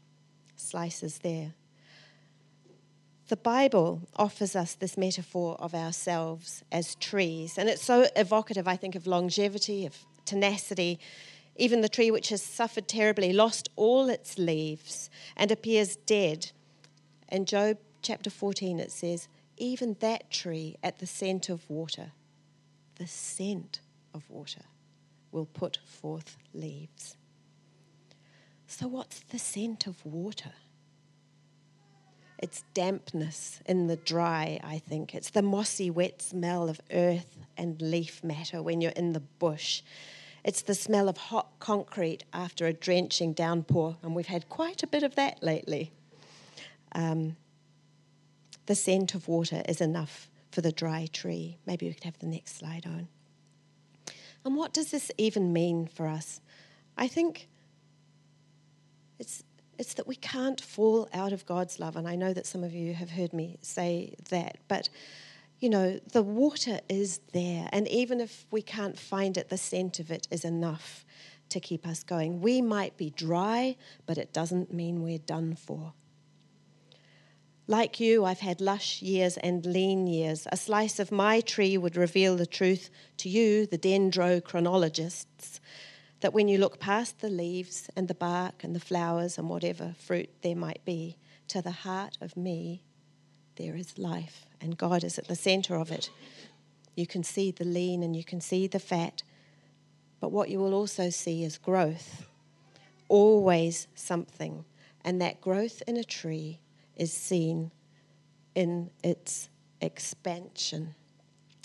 slices 0.57 1.19
there. 1.19 1.55
The 3.29 3.37
Bible 3.37 4.09
offers 4.17 4.57
us 4.57 4.75
this 4.75 4.97
metaphor 4.97 5.57
of 5.61 5.75
ourselves 5.75 6.65
as 6.73 6.95
trees, 6.95 7.59
and 7.59 7.69
it's 7.69 7.85
so 7.85 8.07
evocative, 8.17 8.67
I 8.67 8.77
think, 8.77 8.95
of 8.95 9.07
longevity, 9.07 9.85
of 9.85 9.99
tenacity. 10.25 10.99
Even 11.55 11.83
the 11.83 11.91
tree 11.91 12.11
which 12.11 12.31
has 12.31 12.43
suffered 12.43 12.89
terribly, 12.89 13.35
lost 13.35 13.69
all 13.77 14.09
its 14.09 14.39
leaves, 14.39 15.11
and 15.37 15.51
appears 15.51 15.97
dead. 15.97 16.53
In 17.31 17.45
Job 17.45 17.77
chapter 18.01 18.31
14, 18.31 18.81
it 18.81 18.91
says, 18.91 19.29
Even 19.59 19.97
that 20.01 20.31
tree 20.31 20.77
at 20.83 20.99
the 20.99 21.07
scent 21.07 21.51
of 21.51 21.69
water, 21.69 22.13
the 22.95 23.07
scent 23.07 23.81
of 24.15 24.23
water, 24.31 24.63
will 25.33 25.47
put 25.47 25.81
forth 25.85 26.39
leaves. 26.55 27.19
So, 28.67 28.89
what's 28.89 29.21
the 29.21 29.39
scent 29.39 29.87
of 29.87 30.03
water? 30.07 30.53
It's 32.39 32.65
dampness 32.73 33.61
in 33.67 33.89
the 33.89 33.97
dry, 33.97 34.61
I 34.63 34.79
think. 34.79 35.15
It's 35.15 35.31
the 35.31 35.43
mossy, 35.43 35.91
wet 35.91 36.23
smell 36.23 36.69
of 36.69 36.81
earth 36.93 37.37
and 37.57 37.81
leaf 37.83 38.23
matter 38.23 38.63
when 38.63 38.81
you're 38.81 38.93
in 38.93 39.13
the 39.13 39.21
bush. 39.21 39.83
It's 40.45 40.63
the 40.63 40.75
smell 40.75 41.09
of 41.09 41.17
hot 41.17 41.49
concrete 41.59 42.25
after 42.33 42.67
a 42.67 42.73
drenching 42.73 43.33
downpour, 43.33 43.97
and 44.03 44.15
we've 44.15 44.27
had 44.27 44.49
quite 44.49 44.83
a 44.83 44.87
bit 44.87 45.03
of 45.03 45.17
that 45.17 45.43
lately. 45.43 45.91
Um, 46.93 47.37
the 48.67 48.75
scent 48.75 49.15
of 49.15 49.27
water 49.27 49.63
is 49.69 49.81
enough 49.81 50.31
for 50.53 50.61
the 50.61 50.73
dry 50.73 51.09
tree. 51.13 51.59
Maybe 51.67 51.87
we 51.87 51.95
could 51.95 52.05
have 52.05 52.19
the 52.21 52.27
next 52.27 52.57
slide 52.57 52.87
on. 52.87 53.09
And 54.45 54.57
what 54.57 54.73
does 54.73 54.91
this 54.91 55.11
even 55.19 55.53
mean 55.53 55.87
for 55.87 56.07
us? 56.07 56.41
I 56.97 57.09
think 57.09 57.49
it's 59.19 59.43
it's 59.79 59.95
that 59.95 60.07
we 60.07 60.17
can't 60.17 60.61
fall 60.61 61.09
out 61.15 61.33
of 61.33 61.47
God's 61.47 61.79
love. 61.79 61.97
And 61.97 62.09
I 62.09 62.17
know 62.17 62.33
that 62.33 62.47
some 62.47 62.65
of 62.65 62.75
you 62.75 62.95
have 62.95 63.11
heard 63.11 63.33
me 63.33 63.59
say 63.63 64.17
that, 64.31 64.59
but 64.67 64.89
you 65.61 65.69
know, 65.69 65.99
the 66.13 66.23
water 66.23 66.81
is 66.89 67.21
there. 67.33 67.69
And 67.73 67.89
even 67.89 68.21
if 68.21 68.47
we 68.51 68.63
can't 68.63 68.99
find 68.99 69.37
it, 69.37 69.49
the 69.49 69.59
scent 69.59 69.99
of 69.99 70.11
it 70.11 70.29
is 70.31 70.45
enough 70.45 71.05
to 71.49 71.61
keep 71.61 71.87
us 71.87 72.05
going. 72.05 72.41
We 72.41 72.63
might 72.63 72.97
be 72.97 73.11
dry, 73.11 73.77
but 74.07 74.19
it 74.19 74.33
doesn't 74.33 74.73
mean 74.73 75.03
we're 75.03 75.19
done 75.19 75.57
for. 75.57 75.95
Like 77.67 78.01
you, 78.01 78.25
I've 78.25 78.41
had 78.41 78.61
lush 78.61 79.03
years 79.03 79.37
and 79.37 79.67
lean 79.67 80.07
years. 80.07 80.47
A 80.51 80.57
slice 80.57 80.99
of 80.99 81.13
my 81.13 81.41
tree 81.41 81.77
would 81.77 81.97
reveal 81.97 82.37
the 82.37 82.47
truth 82.47 82.89
to 83.19 83.29
you, 83.29 83.67
the 83.67 83.79
dendrochronologists, 83.79 85.61
that 86.21 86.35
when 86.35 86.49
you 86.49 86.59
look 86.59 86.81
past 86.81 87.21
the 87.21 87.29
leaves 87.29 87.89
and 87.97 88.09
the 88.09 88.15
bark 88.15 88.65
and 88.65 88.75
the 88.75 88.81
flowers 88.81 89.39
and 89.39 89.49
whatever 89.49 89.95
fruit 89.99 90.31
there 90.43 90.57
might 90.57 90.85
be, 90.85 91.17
to 91.49 91.63
the 91.63 91.71
heart 91.71 92.19
of 92.21 92.37
me, 92.37 92.83
there 93.57 93.75
is 93.75 93.99
life, 93.99 94.47
and 94.61 94.77
God 94.77 95.03
is 95.03 95.19
at 95.19 95.29
the 95.29 95.37
center 95.37 95.77
of 95.77 95.91
it. 95.91 96.11
You 96.95 97.07
can 97.07 97.23
see 97.23 97.51
the 97.51 97.65
lean 97.65 98.03
and 98.03 98.15
you 98.15 98.25
can 98.25 98.41
see 98.41 98.67
the 98.67 98.79
fat, 98.79 99.23
but 100.21 100.33
what 100.33 100.49
you 100.49 100.59
will 100.59 100.75
also 100.75 101.11
see 101.11 101.45
is 101.45 101.59
growth. 101.59 102.29
Always 103.09 103.87
something. 103.95 104.65
And 105.05 105.21
that 105.23 105.41
growth 105.41 105.83
in 105.87 105.97
a 105.97 106.05
tree 106.05 106.61
is 106.97 107.13
seen 107.13 107.71
in 108.55 108.91
its 109.03 109.49
expansion. 109.81 110.95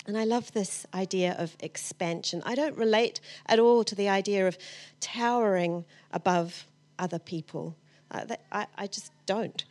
And 0.05 0.17
I 0.17 0.25
love 0.25 0.51
this 0.51 0.85
idea 0.93 1.35
of 1.37 1.55
expansion. 1.59 2.41
I 2.45 2.55
don't 2.55 2.77
relate 2.77 3.21
at 3.45 3.59
all 3.59 3.83
to 3.85 3.95
the 3.95 4.09
idea 4.09 4.47
of 4.47 4.57
towering 4.99 5.85
above 6.11 6.67
other 6.99 7.19
people. 7.19 7.75
That, 8.11 8.41
I, 8.51 8.67
I 8.77 8.87
just 8.87 9.11
don't. 9.25 9.63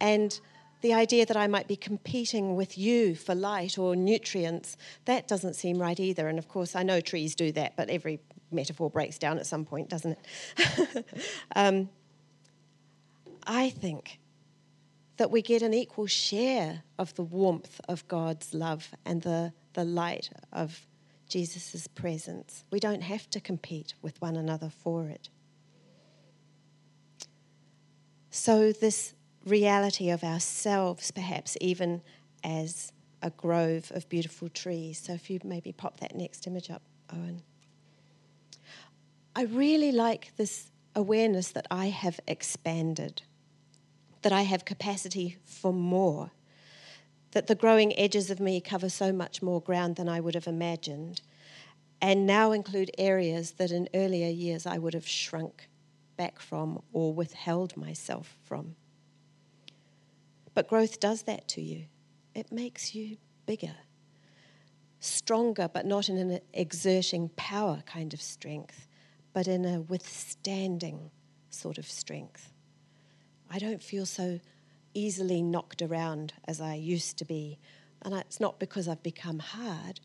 And 0.00 0.38
the 0.80 0.94
idea 0.94 1.26
that 1.26 1.36
I 1.36 1.46
might 1.46 1.66
be 1.66 1.76
competing 1.76 2.54
with 2.54 2.78
you 2.78 3.14
for 3.14 3.34
light 3.34 3.78
or 3.78 3.96
nutrients, 3.96 4.76
that 5.06 5.26
doesn't 5.26 5.54
seem 5.54 5.78
right 5.78 5.98
either. 5.98 6.28
And 6.28 6.38
of 6.38 6.48
course, 6.48 6.76
I 6.76 6.82
know 6.82 7.00
trees 7.00 7.34
do 7.34 7.50
that, 7.52 7.76
but 7.76 7.88
every 7.88 8.20
metaphor 8.50 8.90
breaks 8.90 9.18
down 9.18 9.38
at 9.38 9.46
some 9.46 9.64
point, 9.64 9.88
doesn't 9.88 10.18
it? 10.56 11.04
um, 11.56 11.88
I 13.46 13.70
think 13.70 14.20
that 15.16 15.30
we 15.30 15.42
get 15.42 15.62
an 15.62 15.74
equal 15.74 16.06
share 16.06 16.84
of 16.98 17.14
the 17.14 17.24
warmth 17.24 17.80
of 17.88 18.06
God's 18.06 18.54
love 18.54 18.90
and 19.04 19.22
the 19.22 19.52
the 19.78 19.84
light 19.84 20.28
of 20.52 20.84
Jesus' 21.28 21.86
presence. 21.86 22.64
We 22.72 22.80
don't 22.80 23.02
have 23.02 23.30
to 23.30 23.40
compete 23.40 23.94
with 24.02 24.20
one 24.20 24.34
another 24.34 24.70
for 24.70 25.06
it. 25.06 25.28
So, 28.30 28.72
this 28.72 29.14
reality 29.46 30.10
of 30.10 30.24
ourselves, 30.24 31.12
perhaps 31.12 31.56
even 31.60 32.02
as 32.42 32.92
a 33.22 33.30
grove 33.30 33.92
of 33.94 34.08
beautiful 34.08 34.48
trees. 34.48 34.98
So, 34.98 35.12
if 35.12 35.30
you 35.30 35.38
maybe 35.44 35.70
pop 35.70 36.00
that 36.00 36.16
next 36.16 36.48
image 36.48 36.70
up, 36.70 36.82
Owen. 37.12 37.42
I 39.36 39.44
really 39.44 39.92
like 39.92 40.32
this 40.36 40.72
awareness 40.96 41.52
that 41.52 41.68
I 41.70 41.90
have 41.90 42.18
expanded, 42.26 43.22
that 44.22 44.32
I 44.32 44.42
have 44.42 44.64
capacity 44.64 45.36
for 45.44 45.72
more 45.72 46.32
that 47.32 47.46
the 47.46 47.54
growing 47.54 47.96
edges 47.98 48.30
of 48.30 48.40
me 48.40 48.60
cover 48.60 48.88
so 48.88 49.12
much 49.12 49.42
more 49.42 49.60
ground 49.60 49.96
than 49.96 50.08
I 50.08 50.20
would 50.20 50.34
have 50.34 50.46
imagined, 50.46 51.20
and 52.00 52.26
now 52.26 52.52
include 52.52 52.90
areas 52.96 53.52
that 53.52 53.70
in 53.70 53.88
earlier 53.94 54.28
years 54.28 54.66
I 54.66 54.78
would 54.78 54.94
have 54.94 55.06
shrunk 55.06 55.68
back 56.16 56.40
from 56.40 56.82
or 56.92 57.12
withheld 57.12 57.76
myself 57.76 58.36
from. 58.42 58.76
But 60.54 60.68
growth 60.68 61.00
does 61.00 61.22
that 61.22 61.46
to 61.48 61.60
you, 61.60 61.84
it 62.34 62.50
makes 62.50 62.94
you 62.94 63.16
bigger, 63.46 63.76
stronger, 65.00 65.68
but 65.72 65.86
not 65.86 66.08
in 66.08 66.16
an 66.16 66.40
exerting 66.52 67.30
power 67.36 67.82
kind 67.86 68.12
of 68.12 68.20
strength, 68.20 68.88
but 69.32 69.46
in 69.46 69.64
a 69.64 69.80
withstanding 69.82 71.10
sort 71.50 71.78
of 71.78 71.86
strength. 71.86 72.52
I 73.50 73.58
don't 73.58 73.82
feel 73.82 74.06
so 74.06 74.40
easily 74.98 75.42
knocked 75.42 75.80
around 75.80 76.34
as 76.46 76.60
I 76.60 76.74
used 76.74 77.16
to 77.18 77.24
be. 77.24 77.58
And 78.02 78.14
it's 78.14 78.40
not 78.40 78.58
because 78.58 78.88
I've 78.88 79.02
become 79.02 79.38
hard. 79.38 80.00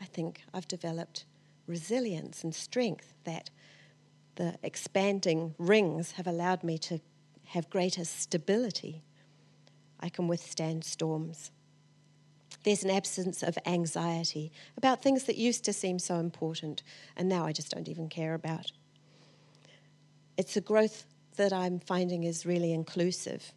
I 0.00 0.04
think 0.04 0.42
I've 0.52 0.68
developed 0.68 1.24
resilience 1.66 2.44
and 2.44 2.54
strength 2.54 3.14
that 3.24 3.50
the 4.36 4.56
expanding 4.62 5.54
rings 5.58 6.12
have 6.12 6.26
allowed 6.26 6.62
me 6.62 6.76
to 6.78 7.00
have 7.46 7.70
greater 7.70 8.04
stability. 8.04 9.02
I 10.00 10.08
can 10.08 10.28
withstand 10.28 10.84
storms. 10.84 11.50
There's 12.64 12.84
an 12.84 12.90
absence 12.90 13.42
of 13.42 13.58
anxiety 13.66 14.52
about 14.76 15.02
things 15.02 15.24
that 15.24 15.36
used 15.36 15.64
to 15.64 15.72
seem 15.72 15.98
so 15.98 16.16
important 16.16 16.82
and 17.16 17.28
now 17.28 17.46
I 17.46 17.52
just 17.52 17.70
don't 17.70 17.88
even 17.88 18.08
care 18.08 18.34
about. 18.34 18.72
It's 20.36 20.56
a 20.56 20.60
growth 20.60 21.06
that 21.36 21.52
I'm 21.52 21.78
finding 21.78 22.24
is 22.24 22.44
really 22.46 22.72
inclusive 22.72 23.52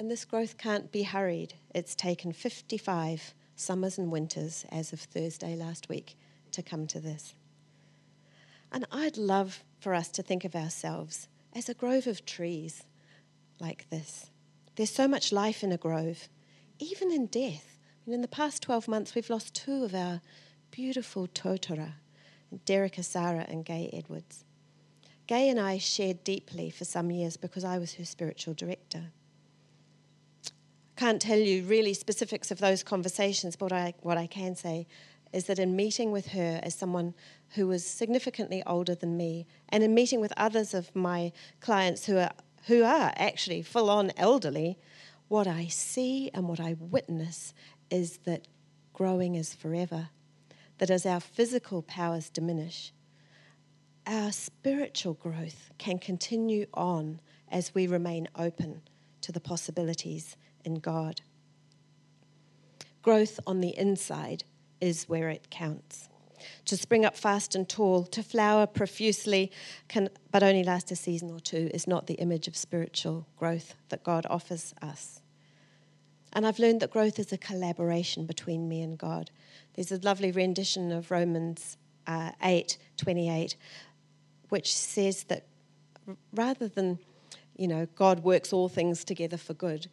and 0.00 0.10
this 0.10 0.24
growth 0.24 0.56
can't 0.56 0.90
be 0.90 1.02
hurried. 1.02 1.52
It's 1.74 1.94
taken 1.94 2.32
55 2.32 3.34
summers 3.54 3.98
and 3.98 4.10
winters 4.10 4.64
as 4.72 4.94
of 4.94 5.00
Thursday 5.00 5.54
last 5.54 5.90
week 5.90 6.16
to 6.52 6.62
come 6.62 6.86
to 6.86 7.00
this. 7.00 7.34
And 8.72 8.86
I'd 8.90 9.18
love 9.18 9.62
for 9.78 9.92
us 9.92 10.08
to 10.12 10.22
think 10.22 10.46
of 10.46 10.56
ourselves 10.56 11.28
as 11.54 11.68
a 11.68 11.74
grove 11.74 12.06
of 12.06 12.24
trees 12.24 12.84
like 13.60 13.90
this. 13.90 14.30
There's 14.76 14.88
so 14.88 15.06
much 15.06 15.32
life 15.32 15.62
in 15.62 15.70
a 15.70 15.76
grove, 15.76 16.30
even 16.78 17.12
in 17.12 17.26
death. 17.26 17.76
in 18.06 18.22
the 18.22 18.26
past 18.26 18.62
12 18.62 18.88
months, 18.88 19.14
we've 19.14 19.28
lost 19.28 19.52
two 19.52 19.84
of 19.84 19.94
our 19.94 20.22
beautiful 20.70 21.28
totara, 21.28 21.92
Derek 22.64 22.94
Asara 22.94 23.46
and 23.52 23.66
Gay 23.66 23.90
Edwards. 23.92 24.46
Gay 25.26 25.50
and 25.50 25.60
I 25.60 25.76
shared 25.76 26.24
deeply 26.24 26.70
for 26.70 26.86
some 26.86 27.10
years 27.10 27.36
because 27.36 27.64
I 27.64 27.76
was 27.76 27.96
her 27.96 28.06
spiritual 28.06 28.54
director 28.54 29.12
can't 31.00 31.22
tell 31.22 31.38
you 31.38 31.64
really 31.64 31.94
specifics 31.94 32.50
of 32.50 32.58
those 32.58 32.82
conversations, 32.82 33.56
but 33.56 33.72
what 33.72 33.72
I, 33.72 33.94
what 34.02 34.18
I 34.18 34.26
can 34.26 34.54
say 34.54 34.86
is 35.32 35.46
that 35.46 35.58
in 35.58 35.74
meeting 35.74 36.12
with 36.12 36.26
her 36.32 36.60
as 36.62 36.74
someone 36.74 37.14
who 37.54 37.66
was 37.66 37.86
significantly 37.86 38.62
older 38.66 38.94
than 38.94 39.16
me, 39.16 39.46
and 39.70 39.82
in 39.82 39.94
meeting 39.94 40.20
with 40.20 40.30
others 40.36 40.74
of 40.74 40.94
my 40.94 41.32
clients 41.60 42.04
who 42.04 42.18
are, 42.18 42.32
who 42.66 42.82
are 42.82 43.14
actually 43.16 43.62
full 43.62 43.88
on 43.88 44.12
elderly, 44.18 44.78
what 45.28 45.46
I 45.46 45.68
see 45.68 46.30
and 46.34 46.46
what 46.46 46.60
I 46.60 46.76
witness 46.78 47.54
is 47.90 48.18
that 48.26 48.46
growing 48.92 49.36
is 49.36 49.54
forever. 49.54 50.10
That 50.76 50.90
as 50.90 51.06
our 51.06 51.20
physical 51.20 51.80
powers 51.80 52.28
diminish, 52.28 52.92
our 54.06 54.32
spiritual 54.32 55.14
growth 55.14 55.70
can 55.78 55.98
continue 55.98 56.66
on 56.74 57.22
as 57.50 57.74
we 57.74 57.86
remain 57.86 58.28
open 58.36 58.82
to 59.22 59.32
the 59.32 59.40
possibilities 59.40 60.36
in 60.64 60.76
God. 60.76 61.20
Growth 63.02 63.40
on 63.46 63.60
the 63.60 63.76
inside 63.76 64.44
is 64.80 65.08
where 65.08 65.28
it 65.28 65.50
counts. 65.50 66.08
To 66.66 66.76
spring 66.76 67.04
up 67.04 67.16
fast 67.16 67.54
and 67.54 67.68
tall, 67.68 68.04
to 68.04 68.22
flower 68.22 68.66
profusely, 68.66 69.50
can, 69.88 70.08
but 70.30 70.42
only 70.42 70.64
last 70.64 70.90
a 70.90 70.96
season 70.96 71.30
or 71.30 71.40
two, 71.40 71.70
is 71.74 71.86
not 71.86 72.06
the 72.06 72.14
image 72.14 72.48
of 72.48 72.56
spiritual 72.56 73.26
growth 73.36 73.74
that 73.90 74.04
God 74.04 74.26
offers 74.30 74.74
us. 74.80 75.20
And 76.32 76.46
I've 76.46 76.58
learned 76.58 76.80
that 76.80 76.90
growth 76.90 77.18
is 77.18 77.32
a 77.32 77.38
collaboration 77.38 78.24
between 78.24 78.68
me 78.68 78.82
and 78.82 78.96
God. 78.96 79.30
There's 79.74 79.92
a 79.92 79.98
lovely 79.98 80.30
rendition 80.30 80.92
of 80.92 81.10
Romans 81.10 81.76
uh, 82.06 82.32
8 82.42 82.78
28, 82.96 83.56
which 84.48 84.74
says 84.74 85.24
that 85.24 85.46
rather 86.32 86.68
than, 86.68 86.98
you 87.56 87.68
know, 87.68 87.86
God 87.94 88.22
works 88.22 88.52
all 88.52 88.68
things 88.68 89.04
together 89.04 89.36
for 89.36 89.54
good, 89.54 89.88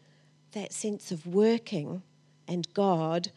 that 0.53 0.73
sense 0.73 1.11
of 1.11 1.25
working 1.25 2.03
and 2.47 2.71
God 2.73 3.31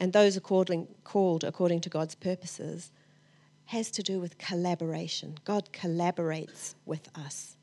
and 0.00 0.12
those 0.12 0.36
according, 0.36 0.88
called 1.04 1.44
according 1.44 1.80
to 1.82 1.88
God's 1.88 2.14
purposes 2.14 2.92
has 3.66 3.90
to 3.90 4.02
do 4.02 4.18
with 4.20 4.38
collaboration. 4.38 5.38
God 5.44 5.70
collaborates 5.72 6.74
with 6.86 7.08
us. 7.14 7.56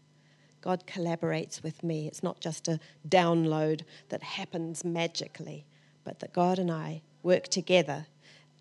God 0.61 0.85
collaborates 0.87 1.63
with 1.63 1.83
me. 1.83 2.07
It's 2.07 2.23
not 2.23 2.39
just 2.39 2.67
a 2.67 2.79
download 3.07 3.81
that 4.09 4.23
happens 4.23 4.83
magically, 4.83 5.65
but 6.03 6.19
that 6.19 6.33
God 6.33 6.59
and 6.59 6.71
I 6.71 7.01
work 7.23 7.47
together 7.47 8.07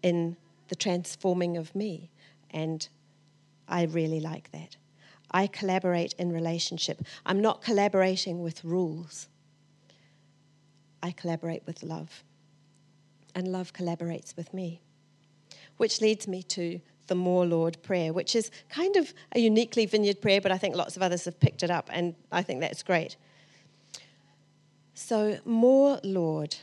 in 0.03 0.37
the 0.69 0.75
transforming 0.75 1.57
of 1.57 1.75
me. 1.75 2.11
And 2.50 2.87
I 3.69 3.85
really 3.85 4.21
like 4.21 4.53
that. 4.53 4.76
I 5.31 5.47
collaborate 5.47 6.14
in 6.19 6.33
relationship. 6.33 7.03
I'm 7.26 7.41
not 7.41 7.62
collaborating 7.62 8.43
with 8.43 8.64
rules. 8.64 9.29
I 11.04 11.12
collaborate 11.12 11.66
with 11.66 11.82
love. 11.82 12.25
And 13.34 13.46
love 13.52 13.75
collaborates 13.75 14.34
with 14.37 14.54
me. 14.54 14.80
Which 15.76 16.00
leads 16.00 16.26
me 16.26 16.42
to 16.44 16.80
the 17.08 17.14
More 17.14 17.44
Lord 17.44 17.76
prayer, 17.82 18.11
which 18.14 18.34
is 18.34 18.50
kind 18.70 18.96
of 18.96 19.12
a 19.34 19.38
uniquely 19.38 19.84
vineyard 19.84 20.23
prayer, 20.23 20.40
but 20.40 20.50
I 20.50 20.56
think 20.56 20.75
lots 20.75 20.96
of 20.96 21.02
others 21.02 21.26
have 21.26 21.38
picked 21.38 21.62
it 21.62 21.70
up, 21.70 21.90
and 21.92 22.14
I 22.32 22.42
think 22.42 22.61
that's 22.61 22.82
great. 22.82 23.16
So, 24.94 25.40
More 25.44 26.00
Lord 26.02 26.56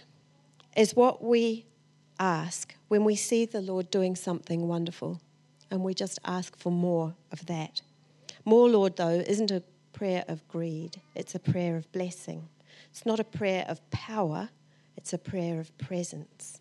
is 0.76 0.96
what 0.96 1.24
we 1.24 1.68
ask 2.20 2.74
when 2.88 3.04
we 3.04 3.16
see 3.16 3.46
the 3.46 3.62
Lord 3.62 3.92
doing 3.92 4.16
something 4.16 4.68
wonderful, 4.68 5.22
and 5.70 5.84
we 5.84 5.94
just 5.94 6.18
ask 6.26 6.58
for 6.58 6.72
more 6.72 7.14
of 7.32 7.46
that. 7.46 7.82
More 8.44 8.68
Lord, 8.68 8.96
though, 8.96 9.24
isn't 9.28 9.52
a 9.52 9.62
prayer 9.94 10.26
of 10.28 10.48
greed, 10.48 11.00
it's 11.14 11.36
a 11.36 11.40
prayer 11.40 11.76
of 11.76 11.92
blessing. 11.92 12.48
It's 12.92 13.06
not 13.06 13.20
a 13.20 13.24
prayer 13.24 13.66
of 13.68 13.90
power, 13.90 14.50
it's 14.96 15.14
a 15.14 15.18
prayer 15.18 15.60
of 15.60 15.76
presence. 15.78 16.60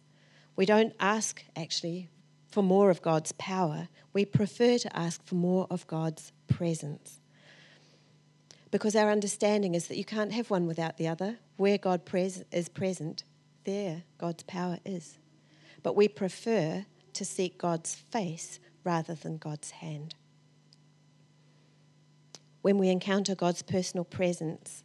We 0.56 0.64
don't 0.64 0.94
ask, 0.98 1.42
actually, 1.56 2.08
for 2.48 2.62
more 2.62 2.90
of 2.90 3.02
God's 3.02 3.32
power. 3.32 3.88
We 4.12 4.24
prefer 4.24 4.78
to 4.78 4.96
ask 4.96 5.24
for 5.24 5.34
more 5.34 5.66
of 5.70 5.86
God's 5.86 6.32
presence. 6.48 7.20
Because 8.70 8.94
our 8.94 9.10
understanding 9.10 9.74
is 9.74 9.88
that 9.88 9.96
you 9.96 10.04
can't 10.04 10.32
have 10.32 10.50
one 10.50 10.66
without 10.66 10.96
the 10.96 11.08
other. 11.08 11.38
Where 11.56 11.78
God 11.78 12.04
pres- 12.04 12.44
is 12.52 12.68
present, 12.68 13.24
there 13.64 14.04
God's 14.18 14.44
power 14.44 14.78
is. 14.84 15.18
But 15.82 15.96
we 15.96 16.08
prefer 16.08 16.84
to 17.12 17.24
seek 17.24 17.58
God's 17.58 17.94
face 17.94 18.60
rather 18.84 19.14
than 19.14 19.38
God's 19.38 19.72
hand. 19.72 20.14
When 22.62 22.78
we 22.78 22.88
encounter 22.88 23.34
God's 23.34 23.62
personal 23.62 24.04
presence, 24.04 24.84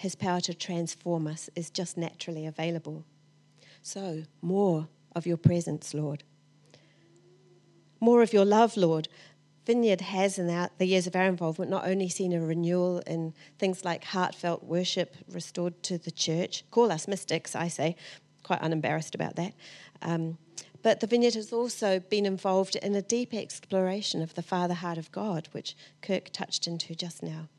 his 0.00 0.14
power 0.14 0.40
to 0.40 0.54
transform 0.54 1.26
us 1.26 1.50
is 1.54 1.68
just 1.68 1.98
naturally 1.98 2.46
available. 2.46 3.04
So, 3.82 4.22
more 4.40 4.88
of 5.14 5.26
your 5.26 5.36
presence, 5.36 5.92
Lord. 5.92 6.24
More 8.00 8.22
of 8.22 8.32
your 8.32 8.46
love, 8.46 8.78
Lord. 8.78 9.08
Vineyard 9.66 10.00
has, 10.00 10.38
in 10.38 10.46
the 10.46 10.86
years 10.86 11.06
of 11.06 11.14
our 11.14 11.26
involvement, 11.26 11.70
not 11.70 11.86
only 11.86 12.08
seen 12.08 12.32
a 12.32 12.40
renewal 12.40 13.00
in 13.00 13.34
things 13.58 13.84
like 13.84 14.04
heartfelt 14.04 14.64
worship 14.64 15.16
restored 15.30 15.82
to 15.82 15.98
the 15.98 16.10
church. 16.10 16.64
Call 16.70 16.90
us 16.90 17.06
mystics, 17.06 17.54
I 17.54 17.68
say, 17.68 17.94
quite 18.42 18.62
unembarrassed 18.62 19.14
about 19.14 19.36
that. 19.36 19.52
Um, 20.00 20.38
but 20.82 21.00
the 21.00 21.06
vineyard 21.06 21.34
has 21.34 21.52
also 21.52 22.00
been 22.00 22.24
involved 22.24 22.74
in 22.76 22.94
a 22.94 23.02
deep 23.02 23.34
exploration 23.34 24.22
of 24.22 24.34
the 24.34 24.42
Father 24.42 24.72
heart 24.72 24.96
of 24.96 25.12
God, 25.12 25.48
which 25.52 25.76
Kirk 26.00 26.30
touched 26.32 26.66
into 26.66 26.94
just 26.94 27.22
now. 27.22 27.50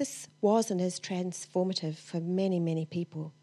This 0.00 0.28
was 0.40 0.70
and 0.70 0.80
is 0.80 0.98
transformative 0.98 1.96
for 1.96 2.20
many, 2.20 2.58
many 2.58 2.86
people. 2.86 3.34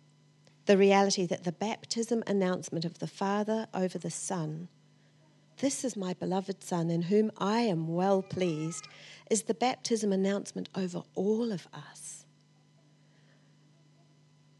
The 0.65 0.75
reality 0.75 1.27
that 1.27 1.43
the 1.43 1.51
baptism 1.51 2.23
announcement 2.25 2.83
of 2.83 2.97
the 2.97 3.05
Father 3.05 3.67
over 3.75 3.99
the 3.99 4.09
Son, 4.09 4.67
this 5.59 5.85
is 5.85 5.95
my 5.95 6.13
beloved 6.15 6.63
Son 6.63 6.89
in 6.89 7.03
whom 7.03 7.31
I 7.37 7.59
am 7.59 7.87
well 7.87 8.23
pleased, 8.23 8.87
is 9.29 9.43
the 9.43 9.53
baptism 9.53 10.11
announcement 10.11 10.67
over 10.73 11.03
all 11.13 11.51
of 11.51 11.67
us. 11.71 12.25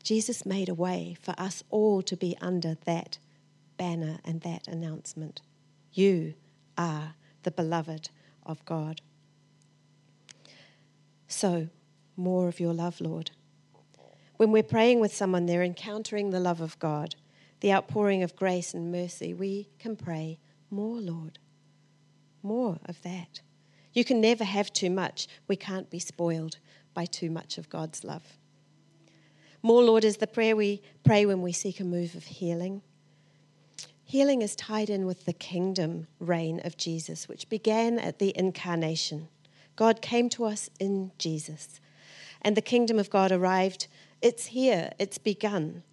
Jesus 0.03 0.45
made 0.45 0.69
a 0.69 0.75
way 0.75 1.17
for 1.19 1.33
us 1.35 1.63
all 1.71 2.03
to 2.03 2.15
be 2.15 2.37
under 2.39 2.77
that 2.85 3.17
banner 3.75 4.19
and 4.23 4.41
that 4.41 4.67
announcement. 4.67 5.41
You 5.93 6.35
are 6.77 7.15
the 7.41 7.49
beloved 7.49 8.11
of 8.45 8.63
God. 8.65 9.01
So, 11.27 11.69
more 12.17 12.47
of 12.47 12.59
your 12.59 12.73
love, 12.73 12.99
Lord. 12.99 13.31
When 14.37 14.51
we're 14.51 14.63
praying 14.63 14.99
with 14.99 15.15
someone, 15.15 15.45
they're 15.45 15.63
encountering 15.63 16.29
the 16.29 16.39
love 16.39 16.59
of 16.59 16.77
God, 16.79 17.15
the 17.61 17.71
outpouring 17.71 18.23
of 18.23 18.35
grace 18.35 18.73
and 18.73 18.91
mercy. 18.91 19.33
We 19.33 19.69
can 19.79 19.95
pray, 19.95 20.39
More, 20.69 20.99
Lord. 20.99 21.39
More 22.43 22.79
of 22.85 23.01
that. 23.03 23.41
You 23.93 24.03
can 24.03 24.21
never 24.21 24.43
have 24.43 24.71
too 24.73 24.89
much. 24.89 25.27
We 25.47 25.55
can't 25.55 25.89
be 25.89 25.99
spoiled 25.99 26.57
by 26.93 27.05
too 27.05 27.31
much 27.31 27.57
of 27.57 27.69
God's 27.69 28.03
love. 28.03 28.37
More, 29.63 29.83
Lord, 29.83 30.03
is 30.03 30.17
the 30.17 30.27
prayer 30.27 30.55
we 30.55 30.81
pray 31.03 31.25
when 31.25 31.41
we 31.41 31.51
seek 31.51 31.79
a 31.79 31.83
move 31.83 32.13
of 32.15 32.25
healing. 32.25 32.81
Healing 34.03 34.41
is 34.41 34.55
tied 34.55 34.89
in 34.89 35.05
with 35.05 35.25
the 35.25 35.33
kingdom 35.33 36.07
reign 36.19 36.61
of 36.63 36.77
Jesus, 36.77 37.27
which 37.27 37.49
began 37.49 37.99
at 37.99 38.19
the 38.19 38.37
incarnation. 38.37 39.27
God 39.75 40.01
came 40.01 40.29
to 40.29 40.45
us 40.45 40.69
in 40.79 41.11
Jesus, 41.17 41.79
and 42.41 42.55
the 42.55 42.61
kingdom 42.61 42.99
of 42.99 43.09
God 43.09 43.31
arrived. 43.31 43.87
It's 44.21 44.47
here, 44.47 44.91
it's 44.99 45.17
begun, 45.17 45.83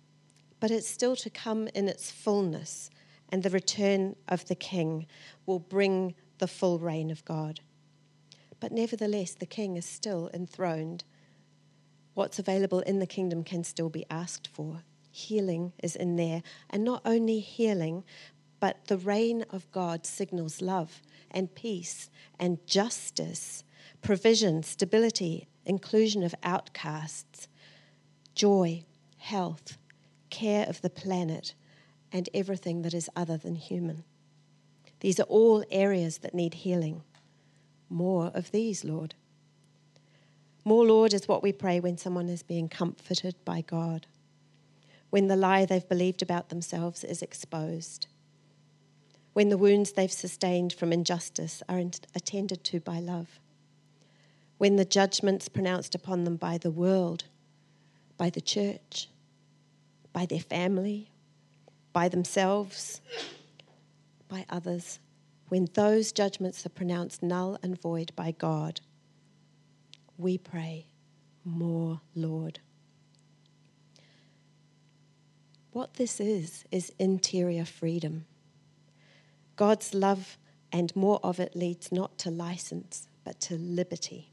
but 0.61 0.71
it's 0.71 0.89
still 0.89 1.17
to 1.17 1.31
come 1.31 1.69
in 1.75 1.89
its 1.89 2.11
fullness, 2.11 2.91
and 3.31 3.43
the 3.43 3.51
return 3.51 4.17
of 4.29 4.47
the 4.47 4.55
King 4.55 5.07
will 5.47 5.59
bring 5.59 6.15
the 6.39 6.49
full 6.49 6.79
reign 6.79 7.11
of 7.11 7.25
God. 7.25 7.61
But 8.61 8.73
nevertheless, 8.73 9.35
the 9.35 9.47
King 9.47 9.77
is 9.77 9.87
still 9.87 10.31
enthroned. 10.33 11.05
What's 12.15 12.39
available 12.39 12.81
in 12.81 12.99
the 12.99 13.07
kingdom 13.07 13.45
can 13.45 13.65
still 13.65 13.91
be 13.91 14.07
asked 14.09 14.49
for 14.49 14.83
healing 15.15 15.73
is 15.83 15.95
in 15.95 16.17
there. 16.17 16.43
And 16.71 16.85
not 16.85 17.03
only 17.05 17.39
healing, 17.39 18.05
but 18.61 18.87
the 18.87 18.99
reign 18.99 19.45
of 19.51 19.71
God 19.71 20.05
signals 20.05 20.61
love 20.61 21.03
and 21.31 21.55
peace 21.55 22.11
and 22.39 22.65
justice, 22.67 23.63
provision, 24.03 24.63
stability, 24.63 25.47
inclusion 25.65 26.23
of 26.23 26.35
outcasts, 26.43 27.49
joy, 28.35 28.85
health, 29.19 29.79
care 30.31 30.67
of 30.67 30.81
the 30.81 30.91
planet, 30.91 31.55
and 32.13 32.29
everything 32.35 32.83
that 32.83 32.95
is 32.95 33.11
other 33.17 33.37
than 33.37 33.57
human. 33.57 34.05
These 35.01 35.21
are 35.21 35.25
all 35.25 35.65
areas 35.71 36.19
that 36.19 36.35
need 36.35 36.55
healing. 36.55 37.03
More 37.89 38.31
of 38.35 38.51
these, 38.51 38.85
Lord. 38.85 39.15
More, 40.65 40.87
Lord, 40.87 41.13
is 41.13 41.29
what 41.29 41.43
we 41.43 41.53
pray 41.53 41.81
when 41.81 41.99
someone 41.99 42.29
is 42.29 42.43
being 42.43 42.69
comforted 42.69 43.37
by 43.45 43.61
God 43.61 44.07
when 45.15 45.29
the 45.29 45.37
lie 45.37 45.65
they've 45.65 45.89
believed 45.89 46.23
about 46.23 46.49
themselves 46.49 47.05
is 47.05 47.23
exposed, 47.23 48.09
when 49.33 49.49
the 49.49 49.57
wounds 49.57 49.93
they've 49.93 50.11
sustained 50.11 50.73
from 50.73 50.93
injustice 50.93 51.63
are 51.69 51.81
attended 52.17 52.65
to 52.65 52.81
by 52.81 52.99
love, 52.99 53.39
when 54.65 54.77
the 54.77 54.85
judgments 54.87 55.47
pronounced 55.47 55.95
upon 55.95 56.25
them 56.25 56.37
by 56.37 56.57
the 56.57 56.71
world, 56.71 57.25
by 58.17 58.31
the 58.31 58.41
church, 58.41 59.11
by 60.11 60.25
their 60.25 60.41
family, 60.41 61.11
by 61.93 62.09
themselves, 62.09 63.03
by 64.27 64.47
others, 64.49 65.01
when 65.49 65.69
those 65.75 66.13
judgments 66.13 66.65
are 66.65 66.71
pronounced 66.71 67.23
null 67.23 67.59
and 67.63 67.79
void 67.79 68.11
by 68.17 68.31
God, 68.31 68.81
we 70.17 70.39
pray, 70.39 70.87
More, 71.45 72.01
Lord. 72.15 72.61
What 75.73 75.93
this 75.97 76.21
is, 76.21 76.65
is 76.71 76.91
interior 76.99 77.67
freedom. 77.67 78.25
God's 79.57 79.93
love 79.93 80.39
and 80.73 80.97
more 80.97 81.21
of 81.23 81.39
it 81.39 81.55
leads 81.55 81.93
not 81.93 82.17
to 82.17 82.31
license, 82.31 83.09
but 83.25 83.39
to 83.41 83.57
liberty. 83.57 84.31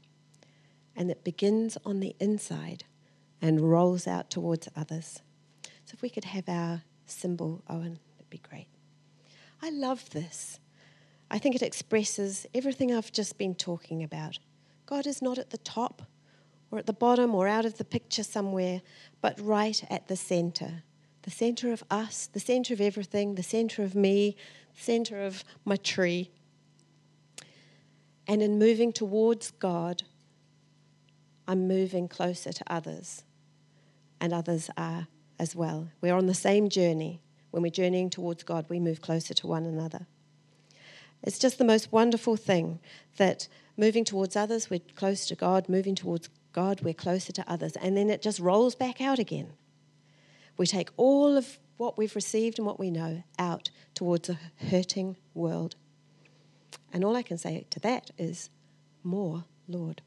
And 0.96 1.10
it 1.10 1.24
begins 1.24 1.78
on 1.84 2.00
the 2.00 2.14
inside 2.20 2.84
and 3.40 3.70
rolls 3.70 4.06
out 4.06 4.30
towards 4.30 4.68
others. 4.76 5.20
So 5.84 5.94
if 5.94 6.02
we 6.02 6.10
could 6.10 6.24
have 6.24 6.48
our 6.48 6.82
symbol, 7.06 7.62
Owen, 7.68 7.98
that'd 8.16 8.30
be 8.30 8.38
great. 8.38 8.68
I 9.60 9.70
love 9.70 10.10
this. 10.10 10.58
I 11.30 11.38
think 11.38 11.54
it 11.54 11.62
expresses 11.62 12.46
everything 12.54 12.92
I've 12.92 13.12
just 13.12 13.38
been 13.38 13.54
talking 13.54 14.02
about. 14.02 14.38
God 14.86 15.06
is 15.06 15.22
not 15.22 15.38
at 15.38 15.50
the 15.50 15.58
top 15.58 16.02
or 16.70 16.78
at 16.78 16.86
the 16.86 16.92
bottom 16.92 17.34
or 17.34 17.48
out 17.48 17.64
of 17.64 17.78
the 17.78 17.84
picture 17.84 18.22
somewhere, 18.22 18.82
but 19.20 19.38
right 19.40 19.82
at 19.90 20.08
the 20.08 20.16
center. 20.16 20.82
The 21.22 21.30
center 21.30 21.72
of 21.72 21.84
us, 21.90 22.26
the 22.26 22.40
center 22.40 22.74
of 22.74 22.80
everything, 22.80 23.36
the 23.36 23.42
center 23.42 23.82
of 23.82 23.94
me, 23.94 24.36
the 24.74 24.82
center 24.82 25.22
of 25.22 25.44
my 25.64 25.76
tree. 25.76 26.30
And 28.26 28.42
in 28.42 28.58
moving 28.58 28.92
towards 28.92 29.52
God, 29.52 30.02
I'm 31.46 31.66
moving 31.66 32.08
closer 32.08 32.52
to 32.52 32.64
others, 32.66 33.24
and 34.20 34.32
others 34.32 34.70
are 34.76 35.08
as 35.38 35.56
well. 35.56 35.88
We're 36.00 36.14
on 36.14 36.26
the 36.26 36.34
same 36.34 36.68
journey. 36.68 37.20
When 37.50 37.62
we're 37.62 37.70
journeying 37.70 38.10
towards 38.10 38.44
God, 38.44 38.66
we 38.68 38.80
move 38.80 39.00
closer 39.00 39.34
to 39.34 39.46
one 39.46 39.64
another. 39.64 40.06
It's 41.22 41.38
just 41.38 41.58
the 41.58 41.64
most 41.64 41.92
wonderful 41.92 42.36
thing 42.36 42.80
that 43.16 43.48
moving 43.76 44.04
towards 44.04 44.36
others, 44.36 44.70
we're 44.70 44.80
close 44.96 45.26
to 45.26 45.34
God, 45.34 45.68
moving 45.68 45.94
towards 45.94 46.28
God, 46.52 46.80
we're 46.82 46.94
closer 46.94 47.32
to 47.32 47.50
others, 47.50 47.76
and 47.76 47.96
then 47.96 48.10
it 48.10 48.22
just 48.22 48.38
rolls 48.38 48.74
back 48.74 49.00
out 49.00 49.18
again. 49.18 49.52
We 50.56 50.66
take 50.66 50.90
all 50.96 51.36
of 51.36 51.58
what 51.76 51.96
we've 51.96 52.14
received 52.14 52.58
and 52.58 52.66
what 52.66 52.78
we 52.78 52.90
know 52.90 53.24
out 53.38 53.70
towards 53.94 54.28
a 54.28 54.38
hurting 54.70 55.16
world. 55.34 55.76
And 56.92 57.04
all 57.04 57.16
I 57.16 57.22
can 57.22 57.38
say 57.38 57.66
to 57.70 57.80
that 57.80 58.10
is, 58.18 58.50
More, 59.02 59.44
Lord. 59.66 60.02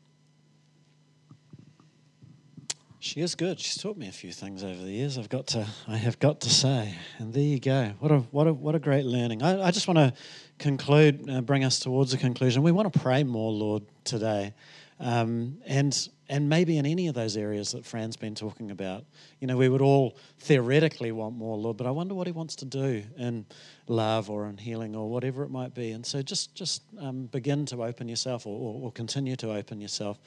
She 3.06 3.22
is 3.22 3.36
good. 3.36 3.60
She's 3.60 3.78
taught 3.78 3.98
me 3.98 4.08
a 4.08 4.12
few 4.12 4.32
things 4.32 4.64
over 4.64 4.82
the 4.82 4.92
years. 4.92 5.20
I've 5.20 5.30
got 5.30 5.46
to, 5.50 5.68
I 5.88 5.96
have 5.96 6.18
got 6.18 6.42
to 6.42 6.50
say, 6.50 6.96
and 7.20 7.32
there 7.32 7.44
you 7.44 7.60
go. 7.60 7.94
What 8.00 8.12
a, 8.12 8.18
what 8.32 8.48
a, 8.48 8.54
what 8.54 8.74
a 8.74 8.80
great 8.80 9.06
learning. 9.06 9.44
I, 9.44 9.68
I 9.68 9.70
just 9.70 9.88
want 9.88 10.00
to 10.00 10.12
conclude, 10.58 11.30
uh, 11.30 11.42
bring 11.42 11.64
us 11.64 11.80
towards 11.80 12.16
a 12.16 12.18
conclusion. 12.18 12.64
We 12.64 12.72
want 12.72 12.92
to 12.92 13.00
pray 13.00 13.24
more, 13.24 13.52
Lord, 13.52 13.84
today, 14.06 14.56
um, 15.00 15.60
and 15.68 16.10
and 16.28 16.50
maybe 16.50 16.80
in 16.80 16.88
any 16.88 17.08
of 17.08 17.14
those 17.14 17.38
areas 17.38 17.74
that 17.74 17.86
Fran's 17.86 18.18
been 18.18 18.34
talking 18.34 18.72
about. 18.72 19.06
You 19.40 19.46
know, 19.46 19.58
we 19.58 19.70
would 19.70 19.84
all 19.84 20.18
theoretically 20.40 21.12
want 21.12 21.36
more, 21.36 21.56
Lord, 21.56 21.78
but 21.78 21.86
I 21.86 21.92
wonder 21.92 22.16
what 22.16 22.26
He 22.26 22.34
wants 22.34 22.56
to 22.56 22.66
do 22.66 23.04
in 23.16 23.46
love 23.88 24.32
or 24.32 24.48
in 24.48 24.58
healing 24.58 24.96
or 24.96 25.12
whatever 25.12 25.44
it 25.44 25.52
might 25.52 25.76
be. 25.76 25.92
And 25.92 26.04
so 26.04 26.24
just 26.24 26.56
just 26.56 26.82
um, 27.00 27.28
begin 27.28 27.68
to 27.68 27.84
open 27.84 28.10
yourself, 28.10 28.48
or, 28.48 28.58
or, 28.58 28.86
or 28.86 28.92
continue 28.92 29.36
to 29.36 29.52
open 29.52 29.80
yourself 29.80 30.18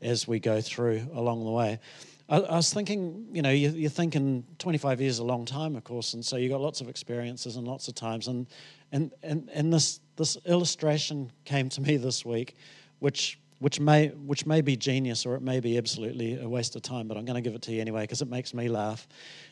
as 0.00 0.26
we 0.26 0.40
go 0.40 0.62
through 0.62 1.06
along 1.12 1.44
the 1.44 1.50
way. 1.50 1.78
I, 2.28 2.38
was 2.56 2.72
thinking, 2.72 3.26
you 3.32 3.42
know, 3.42 3.50
you, 3.50 3.70
you're 3.70 3.90
thinking 3.90 4.44
25 4.58 5.00
years 5.00 5.14
is 5.14 5.18
a 5.18 5.24
long 5.24 5.44
time, 5.44 5.76
of 5.76 5.84
course, 5.84 6.14
and 6.14 6.24
so 6.24 6.36
you've 6.36 6.50
got 6.52 6.60
lots 6.60 6.80
of 6.80 6.88
experiences 6.88 7.56
and 7.56 7.66
lots 7.66 7.88
of 7.88 7.94
times. 7.94 8.28
And 8.28 8.46
and 8.92 9.12
and, 9.22 9.50
and 9.52 9.72
this 9.72 10.00
this 10.16 10.36
illustration 10.46 11.30
came 11.44 11.68
to 11.70 11.80
me 11.80 11.96
this 11.96 12.24
week, 12.24 12.56
which 13.00 13.38
which 13.58 13.78
may 13.78 14.08
which 14.08 14.44
may 14.44 14.60
be 14.60 14.76
genius 14.76 15.24
or 15.24 15.36
it 15.36 15.42
may 15.42 15.60
be 15.60 15.78
absolutely 15.78 16.40
a 16.40 16.48
waste 16.48 16.74
of 16.74 16.82
time, 16.82 17.06
but 17.06 17.16
I'm 17.16 17.24
going 17.24 17.36
to 17.36 17.40
give 17.40 17.54
it 17.54 17.62
to 17.62 17.72
you 17.72 17.80
anyway 17.80 18.02
because 18.02 18.20
it 18.22 18.28
makes 18.28 18.54
me 18.54 18.68
laugh. 18.68 19.06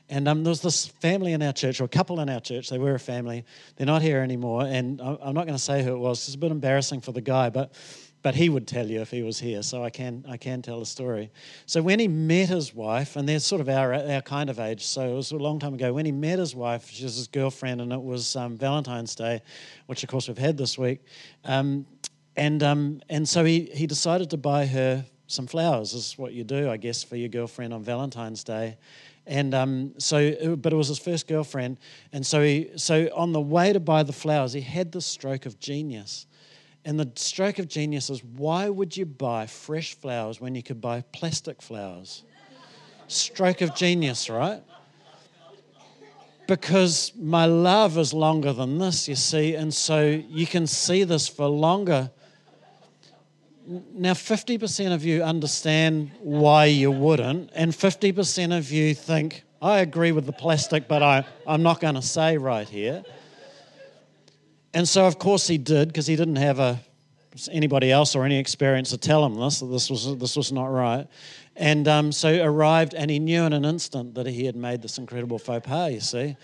And 0.08 0.26
um, 0.26 0.42
there 0.42 0.50
was 0.50 0.62
this 0.62 0.86
family 0.86 1.32
in 1.32 1.42
our 1.42 1.52
church, 1.52 1.80
or 1.80 1.84
a 1.84 1.88
couple 1.88 2.18
in 2.18 2.28
our 2.28 2.40
church. 2.40 2.68
They 2.68 2.78
were 2.78 2.94
a 2.94 2.98
family. 2.98 3.44
They're 3.76 3.86
not 3.86 4.02
here 4.02 4.20
anymore, 4.20 4.62
and 4.64 5.00
I'm 5.00 5.34
not 5.34 5.46
going 5.46 5.56
to 5.56 5.58
say 5.58 5.84
who 5.84 5.92
it 5.92 5.98
was. 5.98 6.26
It's 6.26 6.34
a 6.34 6.38
bit 6.38 6.50
embarrassing 6.50 7.02
for 7.02 7.12
the 7.12 7.20
guy, 7.20 7.50
but 7.50 7.72
but 8.22 8.34
he 8.34 8.48
would 8.48 8.66
tell 8.66 8.86
you 8.86 9.00
if 9.00 9.10
he 9.10 9.22
was 9.22 9.40
here, 9.40 9.62
so 9.62 9.82
I 9.82 9.90
can 9.90 10.24
I 10.28 10.36
can 10.36 10.60
tell 10.62 10.80
the 10.80 10.86
story. 10.86 11.30
So 11.66 11.80
when 11.80 11.98
he 11.98 12.08
met 12.08 12.48
his 12.48 12.74
wife, 12.74 13.16
and 13.16 13.28
they're 13.28 13.40
sort 13.40 13.60
of 13.60 13.68
our 13.68 13.94
our 13.94 14.20
kind 14.20 14.50
of 14.50 14.58
age, 14.58 14.84
so 14.84 15.12
it 15.12 15.14
was 15.14 15.32
a 15.32 15.36
long 15.36 15.58
time 15.58 15.74
ago. 15.74 15.92
When 15.92 16.04
he 16.04 16.12
met 16.12 16.38
his 16.38 16.54
wife, 16.54 16.90
she 16.90 17.04
was 17.04 17.16
his 17.16 17.28
girlfriend, 17.28 17.80
and 17.80 17.92
it 17.92 18.02
was 18.02 18.36
um, 18.36 18.56
Valentine's 18.56 19.14
Day, 19.14 19.40
which 19.86 20.02
of 20.02 20.08
course 20.10 20.28
we've 20.28 20.38
had 20.38 20.56
this 20.56 20.76
week, 20.76 21.00
um, 21.44 21.86
and 22.36 22.62
um, 22.62 23.00
and 23.08 23.28
so 23.28 23.44
he 23.44 23.70
he 23.72 23.86
decided 23.86 24.30
to 24.30 24.36
buy 24.36 24.66
her 24.66 25.04
some 25.26 25.46
flowers. 25.46 25.92
This 25.92 26.12
is 26.12 26.18
what 26.18 26.32
you 26.32 26.44
do, 26.44 26.68
I 26.68 26.76
guess, 26.76 27.02
for 27.02 27.16
your 27.16 27.28
girlfriend 27.28 27.72
on 27.72 27.82
Valentine's 27.82 28.42
Day. 28.44 28.76
And 29.26 29.54
um, 29.54 29.94
so, 29.98 30.56
but 30.56 30.72
it 30.72 30.76
was 30.76 30.88
his 30.88 30.98
first 30.98 31.28
girlfriend, 31.28 31.78
and 32.12 32.26
so 32.26 32.42
he, 32.42 32.70
so 32.76 33.08
on 33.14 33.32
the 33.32 33.40
way 33.40 33.72
to 33.72 33.78
buy 33.78 34.02
the 34.02 34.12
flowers, 34.12 34.52
he 34.52 34.60
had 34.60 34.90
this 34.90 35.06
stroke 35.06 35.46
of 35.46 35.60
genius 35.60 36.26
and 36.84 36.98
the 36.98 37.10
stroke 37.14 37.58
of 37.58 37.68
genius 37.68 38.08
is 38.10 38.24
why 38.24 38.68
would 38.68 38.96
you 38.96 39.04
buy 39.04 39.46
fresh 39.46 39.94
flowers 39.94 40.40
when 40.40 40.54
you 40.54 40.62
could 40.62 40.80
buy 40.80 41.02
plastic 41.12 41.60
flowers? 41.60 42.24
Stroke 43.06 43.60
of 43.60 43.74
genius, 43.74 44.30
right? 44.30 44.62
Because 46.46 47.12
my 47.16 47.44
love 47.44 47.98
is 47.98 48.14
longer 48.14 48.52
than 48.52 48.78
this, 48.78 49.08
you 49.08 49.14
see, 49.14 49.54
and 49.54 49.72
so 49.72 50.22
you 50.28 50.46
can 50.46 50.66
see 50.66 51.04
this 51.04 51.28
for 51.28 51.46
longer. 51.46 52.10
Now, 53.66 54.14
50% 54.14 54.92
of 54.92 55.04
you 55.04 55.22
understand 55.22 56.10
why 56.20 56.64
you 56.64 56.90
wouldn't, 56.90 57.50
and 57.54 57.72
50% 57.72 58.56
of 58.56 58.72
you 58.72 58.94
think, 58.94 59.44
I 59.62 59.80
agree 59.80 60.12
with 60.12 60.26
the 60.26 60.32
plastic, 60.32 60.88
but 60.88 61.02
I, 61.02 61.24
I'm 61.46 61.62
not 61.62 61.80
going 61.80 61.94
to 61.94 62.02
say 62.02 62.36
right 62.38 62.68
here. 62.68 63.04
And 64.72 64.88
so, 64.88 65.06
of 65.06 65.18
course, 65.18 65.46
he 65.46 65.58
did 65.58 65.88
because 65.88 66.06
he 66.06 66.16
didn't 66.16 66.36
have 66.36 66.58
a, 66.58 66.80
anybody 67.50 67.90
else 67.90 68.14
or 68.14 68.24
any 68.24 68.38
experience 68.38 68.90
to 68.90 68.98
tell 68.98 69.24
him 69.24 69.34
this 69.34 69.60
that 69.60 69.66
this 69.66 69.90
was 69.90 70.16
this 70.18 70.36
was 70.36 70.52
not 70.52 70.66
right. 70.66 71.06
And 71.56 71.88
um, 71.88 72.12
so 72.12 72.42
arrived, 72.42 72.94
and 72.94 73.10
he 73.10 73.18
knew 73.18 73.42
in 73.42 73.52
an 73.52 73.64
instant 73.64 74.14
that 74.14 74.26
he 74.26 74.46
had 74.46 74.56
made 74.56 74.82
this 74.82 74.98
incredible 74.98 75.38
faux 75.38 75.66
pas. 75.66 75.92
You 75.92 76.00
see, 76.00 76.36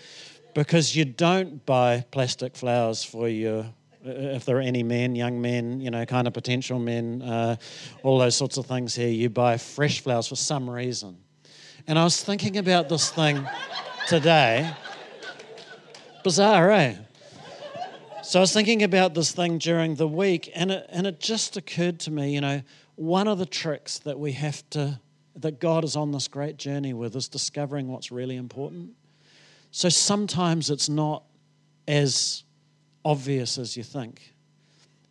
because 0.53 0.95
you 0.95 1.05
don't 1.05 1.65
buy 1.65 2.05
plastic 2.11 2.55
flowers 2.55 3.03
for 3.03 3.29
your 3.29 3.65
if 4.03 4.45
there 4.45 4.57
are 4.57 4.61
any 4.61 4.83
men, 4.83 5.15
young 5.15 5.41
men, 5.41 5.81
you 5.81 5.91
know, 5.91 6.05
kind 6.05 6.27
of 6.27 6.33
potential 6.33 6.79
men, 6.79 7.21
uh, 7.21 7.55
all 8.03 8.17
those 8.19 8.35
sorts 8.35 8.57
of 8.57 8.65
things 8.65 8.95
here, 8.95 9.09
you 9.09 9.29
buy 9.29 9.57
fresh 9.57 9.99
flowers 10.01 10.27
for 10.27 10.35
some 10.35 10.69
reason. 10.69 11.17
And 11.87 11.97
I 11.97 12.03
was 12.03 12.23
thinking 12.23 12.57
about 12.57 12.89
this 12.89 13.09
thing 13.09 13.45
today. 14.07 14.73
Bizarre, 16.23 16.71
eh? 16.71 16.95
So 18.27 18.39
I 18.39 18.41
was 18.41 18.51
thinking 18.51 18.83
about 18.83 19.13
this 19.13 19.31
thing 19.31 19.57
during 19.57 19.95
the 19.95 20.05
week, 20.05 20.51
and 20.53 20.69
it, 20.69 20.85
and 20.89 21.07
it 21.07 21.21
just 21.21 21.55
occurred 21.55 21.97
to 22.01 22.11
me, 22.11 22.33
you 22.33 22.41
know, 22.41 22.61
one 22.95 23.25
of 23.25 23.37
the 23.37 23.45
tricks 23.45 23.99
that 23.99 24.19
we 24.19 24.33
have 24.33 24.69
to, 24.71 24.99
that 25.37 25.61
God 25.61 25.85
is 25.85 25.95
on 25.95 26.11
this 26.11 26.27
great 26.27 26.57
journey 26.57 26.93
with 26.93 27.15
is 27.15 27.29
discovering 27.29 27.87
what's 27.87 28.11
really 28.11 28.35
important. 28.35 28.89
So 29.71 29.87
sometimes 29.87 30.69
it's 30.69 30.89
not 30.89 31.23
as 31.87 32.43
obvious 33.05 33.57
as 33.57 33.77
you 33.77 33.83
think. 33.83 34.33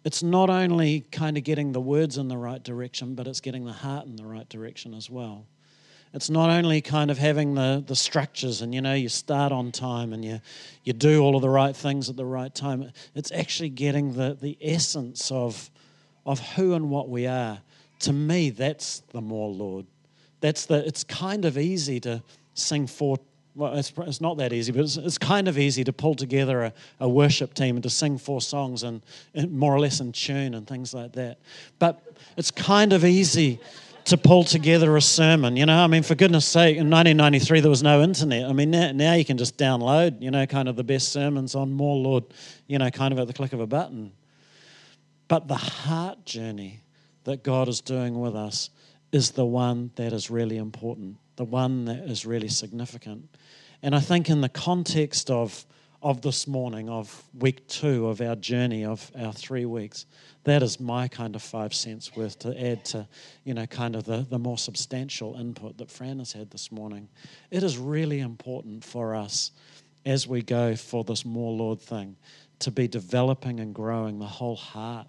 It's 0.04 0.22
not 0.22 0.50
only 0.50 1.00
kind 1.10 1.38
of 1.38 1.44
getting 1.44 1.72
the 1.72 1.80
words 1.80 2.18
in 2.18 2.28
the 2.28 2.36
right 2.36 2.62
direction, 2.62 3.14
but 3.14 3.26
it's 3.26 3.40
getting 3.40 3.64
the 3.64 3.72
heart 3.72 4.04
in 4.04 4.16
the 4.16 4.26
right 4.26 4.46
direction 4.50 4.92
as 4.92 5.08
well. 5.08 5.46
It's 6.16 6.30
not 6.30 6.48
only 6.48 6.80
kind 6.80 7.10
of 7.10 7.18
having 7.18 7.54
the, 7.56 7.84
the 7.86 7.94
structures 7.94 8.62
and, 8.62 8.74
you 8.74 8.80
know, 8.80 8.94
you 8.94 9.10
start 9.10 9.52
on 9.52 9.70
time 9.70 10.14
and 10.14 10.24
you, 10.24 10.40
you 10.82 10.94
do 10.94 11.20
all 11.20 11.36
of 11.36 11.42
the 11.42 11.50
right 11.50 11.76
things 11.76 12.08
at 12.08 12.16
the 12.16 12.24
right 12.24 12.54
time. 12.54 12.90
It's 13.14 13.30
actually 13.32 13.68
getting 13.68 14.14
the, 14.14 14.34
the 14.40 14.56
essence 14.62 15.30
of, 15.30 15.70
of 16.24 16.40
who 16.40 16.72
and 16.72 16.88
what 16.88 17.10
we 17.10 17.26
are. 17.26 17.60
To 18.00 18.14
me, 18.14 18.48
that's 18.48 19.00
the 19.12 19.20
more 19.20 19.50
Lord. 19.50 19.84
That's 20.40 20.64
the, 20.64 20.86
it's 20.86 21.04
kind 21.04 21.44
of 21.44 21.58
easy 21.58 22.00
to 22.00 22.22
sing 22.54 22.86
four 22.86 23.18
well, 23.54 23.72
it's, 23.72 23.90
it's 23.96 24.20
not 24.20 24.36
that 24.36 24.52
easy, 24.52 24.70
but 24.70 24.82
it's, 24.82 24.98
it's 24.98 25.16
kind 25.16 25.48
of 25.48 25.58
easy 25.58 25.82
to 25.84 25.92
pull 25.92 26.14
together 26.14 26.64
a, 26.64 26.72
a 27.00 27.08
worship 27.08 27.54
team 27.54 27.76
and 27.76 27.82
to 27.84 27.90
sing 27.90 28.18
four 28.18 28.42
songs 28.42 28.82
and, 28.82 29.02
and, 29.32 29.50
more 29.50 29.74
or 29.74 29.80
less 29.80 30.00
in 30.00 30.12
tune 30.12 30.52
and 30.52 30.66
things 30.66 30.92
like 30.92 31.12
that. 31.12 31.38
But 31.78 32.02
it's 32.36 32.50
kind 32.50 32.92
of 32.92 33.02
easy 33.02 33.58
to 34.06 34.16
pull 34.16 34.44
together 34.44 34.96
a 34.96 35.02
sermon. 35.02 35.56
You 35.56 35.66
know, 35.66 35.78
I 35.82 35.88
mean, 35.88 36.02
for 36.04 36.14
goodness 36.14 36.46
sake, 36.46 36.76
in 36.76 36.88
1993 36.88 37.60
there 37.60 37.70
was 37.70 37.82
no 37.82 38.02
internet. 38.02 38.48
I 38.48 38.52
mean, 38.52 38.70
now, 38.70 38.92
now 38.92 39.14
you 39.14 39.24
can 39.24 39.36
just 39.36 39.58
download, 39.58 40.22
you 40.22 40.30
know, 40.30 40.46
kind 40.46 40.68
of 40.68 40.76
the 40.76 40.84
best 40.84 41.12
sermons 41.12 41.54
on 41.54 41.72
More 41.72 41.96
Lord, 41.96 42.24
you 42.68 42.78
know, 42.78 42.88
kind 42.90 43.12
of 43.12 43.18
at 43.18 43.26
the 43.26 43.32
click 43.32 43.52
of 43.52 43.60
a 43.60 43.66
button. 43.66 44.12
But 45.28 45.48
the 45.48 45.56
heart 45.56 46.24
journey 46.24 46.82
that 47.24 47.42
God 47.42 47.68
is 47.68 47.80
doing 47.80 48.20
with 48.20 48.36
us 48.36 48.70
is 49.10 49.32
the 49.32 49.44
one 49.44 49.90
that 49.96 50.12
is 50.12 50.30
really 50.30 50.56
important, 50.56 51.16
the 51.34 51.44
one 51.44 51.86
that 51.86 52.04
is 52.04 52.24
really 52.24 52.48
significant. 52.48 53.28
And 53.82 53.94
I 53.94 54.00
think 54.00 54.30
in 54.30 54.40
the 54.40 54.48
context 54.48 55.30
of, 55.30 55.66
of 56.02 56.22
this 56.22 56.46
morning, 56.46 56.88
of 56.88 57.22
week 57.38 57.66
two 57.68 58.06
of 58.06 58.20
our 58.20 58.36
journey 58.36 58.84
of 58.84 59.10
our 59.18 59.32
three 59.32 59.64
weeks, 59.64 60.06
that 60.44 60.62
is 60.62 60.78
my 60.78 61.08
kind 61.08 61.34
of 61.34 61.42
five 61.42 61.74
cents 61.74 62.14
worth 62.16 62.38
to 62.40 62.64
add 62.64 62.84
to, 62.84 63.08
you 63.44 63.54
know, 63.54 63.66
kind 63.66 63.96
of 63.96 64.04
the, 64.04 64.26
the 64.28 64.38
more 64.38 64.58
substantial 64.58 65.34
input 65.36 65.76
that 65.78 65.90
Fran 65.90 66.18
has 66.18 66.32
had 66.32 66.50
this 66.50 66.70
morning. 66.70 67.08
It 67.50 67.62
is 67.62 67.78
really 67.78 68.20
important 68.20 68.84
for 68.84 69.14
us 69.14 69.52
as 70.04 70.28
we 70.28 70.42
go 70.42 70.76
for 70.76 71.02
this 71.02 71.24
more 71.24 71.52
Lord 71.52 71.80
thing 71.80 72.16
to 72.60 72.70
be 72.70 72.88
developing 72.88 73.60
and 73.60 73.74
growing 73.74 74.18
the 74.18 74.26
whole 74.26 74.56
heart 74.56 75.06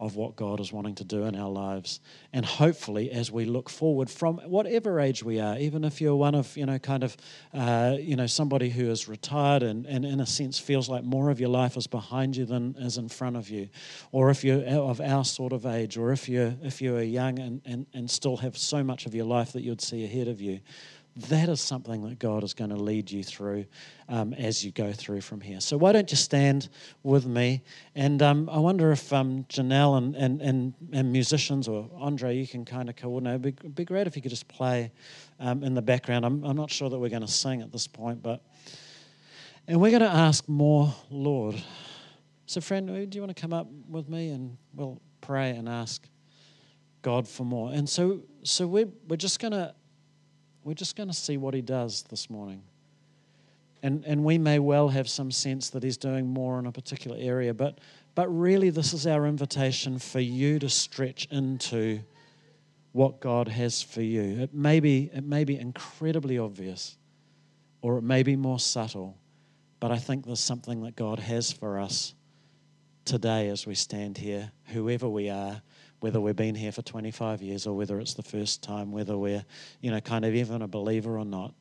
of 0.00 0.16
what 0.16 0.34
God 0.34 0.60
is 0.60 0.72
wanting 0.72 0.94
to 0.94 1.04
do 1.04 1.24
in 1.24 1.36
our 1.36 1.50
lives. 1.50 2.00
And 2.32 2.44
hopefully, 2.44 3.10
as 3.10 3.30
we 3.30 3.44
look 3.44 3.68
forward 3.68 4.08
from 4.08 4.38
whatever 4.38 4.98
age 4.98 5.22
we 5.22 5.38
are, 5.38 5.58
even 5.58 5.84
if 5.84 6.00
you're 6.00 6.16
one 6.16 6.34
of, 6.34 6.56
you 6.56 6.64
know, 6.64 6.78
kind 6.78 7.04
of, 7.04 7.16
uh, 7.52 7.96
you 8.00 8.16
know, 8.16 8.26
somebody 8.26 8.70
who 8.70 8.90
is 8.90 9.08
retired 9.08 9.62
and, 9.62 9.84
and 9.84 10.06
in 10.06 10.20
a 10.20 10.26
sense 10.26 10.58
feels 10.58 10.88
like 10.88 11.04
more 11.04 11.28
of 11.28 11.38
your 11.38 11.50
life 11.50 11.76
is 11.76 11.86
behind 11.86 12.34
you 12.34 12.46
than 12.46 12.74
is 12.78 12.96
in 12.96 13.10
front 13.10 13.36
of 13.36 13.50
you, 13.50 13.68
or 14.10 14.30
if 14.30 14.42
you're 14.42 14.64
of 14.64 15.02
our 15.02 15.24
sort 15.24 15.52
of 15.52 15.66
age, 15.66 15.98
or 15.98 16.12
if 16.12 16.28
you're, 16.30 16.54
if 16.62 16.80
you're 16.80 17.02
young 17.02 17.38
and, 17.38 17.60
and, 17.66 17.86
and 17.92 18.10
still 18.10 18.38
have 18.38 18.56
so 18.56 18.82
much 18.82 19.04
of 19.04 19.14
your 19.14 19.26
life 19.26 19.52
that 19.52 19.62
you'd 19.62 19.82
see 19.82 20.04
ahead 20.04 20.28
of 20.28 20.40
you, 20.40 20.60
that 21.22 21.48
is 21.48 21.60
something 21.60 22.02
that 22.08 22.18
God 22.18 22.44
is 22.44 22.54
going 22.54 22.70
to 22.70 22.76
lead 22.76 23.10
you 23.10 23.22
through 23.22 23.66
um, 24.08 24.32
as 24.34 24.64
you 24.64 24.72
go 24.72 24.92
through 24.92 25.20
from 25.20 25.40
here. 25.40 25.60
So, 25.60 25.76
why 25.76 25.92
don't 25.92 26.10
you 26.10 26.16
stand 26.16 26.68
with 27.02 27.26
me? 27.26 27.62
And 27.94 28.22
um, 28.22 28.48
I 28.50 28.58
wonder 28.58 28.92
if 28.92 29.12
um, 29.12 29.44
Janelle 29.48 29.98
and, 29.98 30.14
and, 30.16 30.40
and, 30.40 30.74
and, 30.92 31.12
musicians 31.12 31.68
or 31.68 31.88
Andre, 31.98 32.36
you 32.36 32.46
can 32.46 32.64
kind 32.64 32.88
of 32.88 32.96
coordinate. 32.96 33.32
It'd 33.34 33.42
be, 33.42 33.48
it'd 33.60 33.74
be 33.74 33.84
great 33.84 34.06
if 34.06 34.16
you 34.16 34.22
could 34.22 34.30
just 34.30 34.48
play 34.48 34.92
um, 35.38 35.62
in 35.62 35.74
the 35.74 35.82
background. 35.82 36.24
I'm, 36.24 36.44
I'm 36.44 36.56
not 36.56 36.70
sure 36.70 36.90
that 36.90 36.98
we're 36.98 37.08
going 37.08 37.22
to 37.22 37.28
sing 37.28 37.62
at 37.62 37.72
this 37.72 37.86
point, 37.86 38.22
but. 38.22 38.42
And 39.68 39.80
we're 39.80 39.90
going 39.90 40.02
to 40.02 40.08
ask 40.08 40.48
more, 40.48 40.92
Lord. 41.10 41.54
So, 42.46 42.60
Fran, 42.60 42.86
do 42.86 43.08
you 43.12 43.22
want 43.22 43.36
to 43.36 43.40
come 43.40 43.52
up 43.52 43.68
with 43.88 44.08
me 44.08 44.30
and 44.30 44.56
we'll 44.74 45.00
pray 45.20 45.50
and 45.50 45.68
ask 45.68 46.08
God 47.02 47.28
for 47.28 47.44
more? 47.44 47.70
And 47.72 47.88
so, 47.88 48.22
so 48.42 48.66
we're, 48.66 48.88
we're 49.06 49.16
just 49.16 49.38
going 49.38 49.52
to 49.52 49.72
we're 50.64 50.74
just 50.74 50.96
going 50.96 51.08
to 51.08 51.14
see 51.14 51.36
what 51.36 51.54
he 51.54 51.62
does 51.62 52.02
this 52.04 52.28
morning. 52.28 52.62
And, 53.82 54.04
and 54.04 54.24
we 54.24 54.36
may 54.36 54.58
well 54.58 54.88
have 54.88 55.08
some 55.08 55.30
sense 55.30 55.70
that 55.70 55.82
he's 55.82 55.96
doing 55.96 56.26
more 56.26 56.58
in 56.58 56.66
a 56.66 56.72
particular 56.72 57.16
area, 57.18 57.54
but, 57.54 57.78
but 58.14 58.28
really, 58.28 58.68
this 58.68 58.92
is 58.92 59.06
our 59.06 59.26
invitation 59.26 59.98
for 59.98 60.20
you 60.20 60.58
to 60.58 60.68
stretch 60.68 61.26
into 61.30 62.00
what 62.92 63.20
God 63.20 63.48
has 63.48 63.82
for 63.82 64.02
you. 64.02 64.40
It 64.40 64.52
may 64.52 64.80
be, 64.80 65.10
it 65.14 65.24
may 65.24 65.44
be 65.44 65.58
incredibly 65.58 66.38
obvious, 66.38 66.98
or 67.80 67.96
it 67.98 68.02
may 68.02 68.22
be 68.22 68.36
more 68.36 68.58
subtle, 68.58 69.16
but 69.78 69.90
I 69.90 69.96
think 69.96 70.26
there's 70.26 70.40
something 70.40 70.82
that 70.82 70.96
God 70.96 71.18
has 71.18 71.50
for 71.50 71.80
us 71.80 72.14
today 73.06 73.48
as 73.48 73.66
we 73.66 73.74
stand 73.74 74.18
here, 74.18 74.52
whoever 74.66 75.08
we 75.08 75.30
are, 75.30 75.62
whether 76.00 76.20
we've 76.20 76.36
been 76.36 76.54
here 76.54 76.72
for 76.72 76.82
25 76.82 77.42
years 77.42 77.66
or 77.66 77.76
whether 77.76 78.00
it's 78.00 78.14
the 78.14 78.22
first 78.22 78.62
time, 78.62 78.90
whether 78.90 79.16
we're, 79.16 79.44
you 79.80 79.90
know, 79.90 80.00
kind 80.00 80.24
of 80.24 80.34
even 80.34 80.62
a 80.62 80.68
believer 80.68 81.18
or 81.18 81.24
not. 81.24 81.54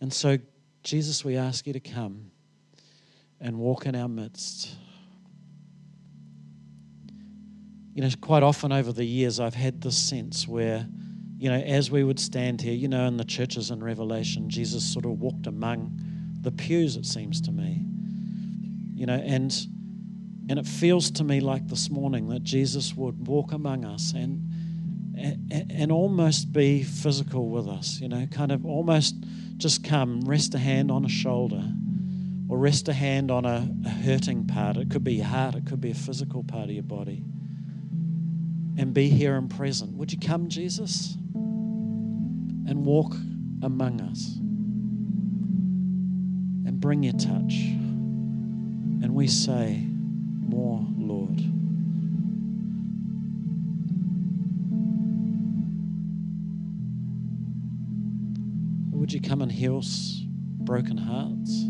And 0.00 0.12
so, 0.12 0.38
Jesus, 0.82 1.24
we 1.24 1.36
ask 1.36 1.66
you 1.66 1.72
to 1.72 1.80
come 1.80 2.30
and 3.40 3.58
walk 3.58 3.86
in 3.86 3.94
our 3.94 4.08
midst. 4.08 4.70
You 7.94 8.02
know, 8.02 8.10
quite 8.20 8.42
often 8.42 8.72
over 8.72 8.92
the 8.92 9.04
years, 9.04 9.40
I've 9.40 9.54
had 9.54 9.80
this 9.80 9.96
sense 9.96 10.46
where, 10.46 10.86
you 11.38 11.48
know, 11.48 11.56
as 11.56 11.90
we 11.90 12.04
would 12.04 12.18
stand 12.18 12.60
here, 12.60 12.74
you 12.74 12.88
know, 12.88 13.06
in 13.06 13.16
the 13.16 13.24
churches 13.24 13.70
in 13.70 13.82
Revelation, 13.82 14.50
Jesus 14.50 14.84
sort 14.84 15.06
of 15.06 15.20
walked 15.20 15.46
among 15.46 15.98
the 16.42 16.50
pews, 16.50 16.96
it 16.96 17.06
seems 17.06 17.40
to 17.42 17.52
me. 17.52 17.82
You 18.94 19.06
know, 19.06 19.14
and 19.14 19.54
and 20.48 20.58
it 20.58 20.66
feels 20.66 21.10
to 21.12 21.24
me 21.24 21.40
like 21.40 21.66
this 21.66 21.90
morning 21.90 22.28
that 22.28 22.44
Jesus 22.44 22.94
would 22.94 23.26
walk 23.26 23.52
among 23.52 23.84
us 23.84 24.12
and, 24.12 24.48
and, 25.18 25.72
and 25.72 25.90
almost 25.92 26.52
be 26.52 26.84
physical 26.84 27.48
with 27.48 27.66
us, 27.66 28.00
you 28.00 28.08
know, 28.08 28.26
kind 28.30 28.52
of 28.52 28.64
almost 28.64 29.16
just 29.56 29.82
come, 29.82 30.20
rest 30.20 30.54
a 30.54 30.58
hand 30.58 30.90
on 30.90 31.04
a 31.04 31.08
shoulder 31.08 31.64
or 32.48 32.58
rest 32.58 32.88
a 32.88 32.92
hand 32.92 33.30
on 33.30 33.44
a, 33.44 33.68
a 33.84 33.88
hurting 33.88 34.46
part. 34.46 34.76
It 34.76 34.88
could 34.88 35.02
be 35.02 35.14
your 35.14 35.26
heart, 35.26 35.56
it 35.56 35.66
could 35.66 35.80
be 35.80 35.90
a 35.90 35.94
physical 35.94 36.44
part 36.44 36.64
of 36.64 36.70
your 36.70 36.84
body. 36.84 37.24
And 38.78 38.92
be 38.94 39.08
here 39.08 39.36
and 39.36 39.50
present. 39.50 39.96
Would 39.96 40.12
you 40.12 40.18
come, 40.20 40.48
Jesus, 40.48 41.16
and 41.34 42.84
walk 42.84 43.14
among 43.62 44.02
us 44.02 44.36
and 46.66 46.78
bring 46.78 47.02
your 47.02 47.14
touch? 47.14 47.54
And 49.02 49.14
we 49.14 49.28
say, 49.28 49.82
Would 59.06 59.12
you 59.12 59.20
come 59.20 59.40
and 59.40 59.52
heal 59.52 59.78
us, 59.78 60.20
broken 60.24 60.96
hearts? 60.96 61.66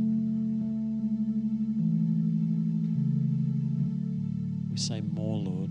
We 4.71 4.79
say, 4.79 5.03
More, 5.03 5.37
Lord. 5.37 5.66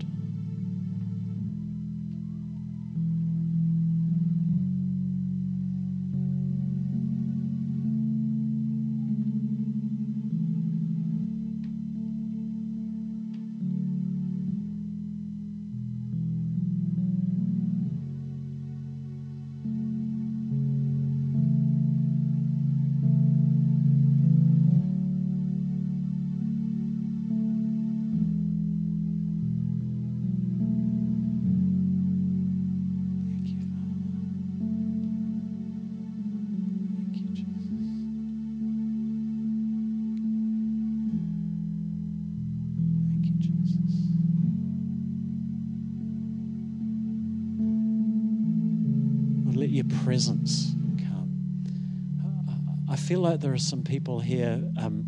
Presence 50.16 50.72
come. 50.98 52.86
I 52.88 52.96
feel 52.96 53.20
like 53.20 53.40
there 53.40 53.52
are 53.52 53.58
some 53.58 53.82
people 53.82 54.18
here, 54.18 54.62
um, 54.78 55.04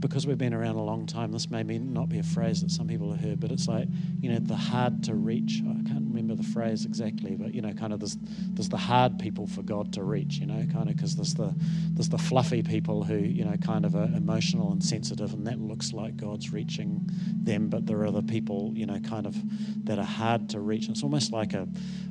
because 0.00 0.26
we've 0.26 0.36
been 0.36 0.52
around 0.52 0.74
a 0.74 0.82
long 0.82 1.06
time, 1.06 1.30
this 1.30 1.48
may 1.48 1.62
not 1.62 2.08
be 2.08 2.18
a 2.18 2.24
phrase 2.24 2.60
that 2.62 2.72
some 2.72 2.88
people 2.88 3.12
have 3.12 3.20
heard, 3.20 3.38
but 3.38 3.52
it's 3.52 3.68
like, 3.68 3.86
you 4.20 4.32
know, 4.32 4.40
the 4.40 4.56
hard 4.56 5.04
to 5.04 5.14
reach. 5.14 5.62
Can't 5.92 6.06
remember 6.08 6.34
the 6.34 6.42
phrase 6.42 6.86
exactly, 6.86 7.36
but, 7.36 7.52
you 7.52 7.60
know, 7.60 7.74
kind 7.74 7.92
of 7.92 8.00
there's, 8.00 8.16
there's 8.54 8.70
the 8.70 8.78
hard 8.78 9.18
people 9.18 9.46
for 9.46 9.62
God 9.62 9.92
to 9.92 10.02
reach, 10.02 10.38
you 10.38 10.46
know, 10.46 10.66
kind 10.72 10.88
of 10.88 10.96
because 10.96 11.16
there's 11.16 11.34
the, 11.34 11.54
there's 11.90 12.08
the 12.08 12.16
fluffy 12.16 12.62
people 12.62 13.04
who, 13.04 13.16
you 13.16 13.44
know, 13.44 13.56
kind 13.58 13.84
of 13.84 13.94
are 13.94 14.04
emotional 14.16 14.72
and 14.72 14.82
sensitive, 14.82 15.34
and 15.34 15.46
that 15.46 15.60
looks 15.60 15.92
like 15.92 16.16
God's 16.16 16.50
reaching 16.50 17.06
them, 17.42 17.68
but 17.68 17.84
there 17.84 17.98
are 17.98 18.06
other 18.06 18.22
people, 18.22 18.72
you 18.74 18.86
know, 18.86 18.98
kind 19.00 19.26
of 19.26 19.36
that 19.84 19.98
are 19.98 20.04
hard 20.04 20.48
to 20.50 20.60
reach. 20.60 20.88
It's 20.88 21.02
almost 21.02 21.30
like 21.30 21.52
a, 21.52 21.68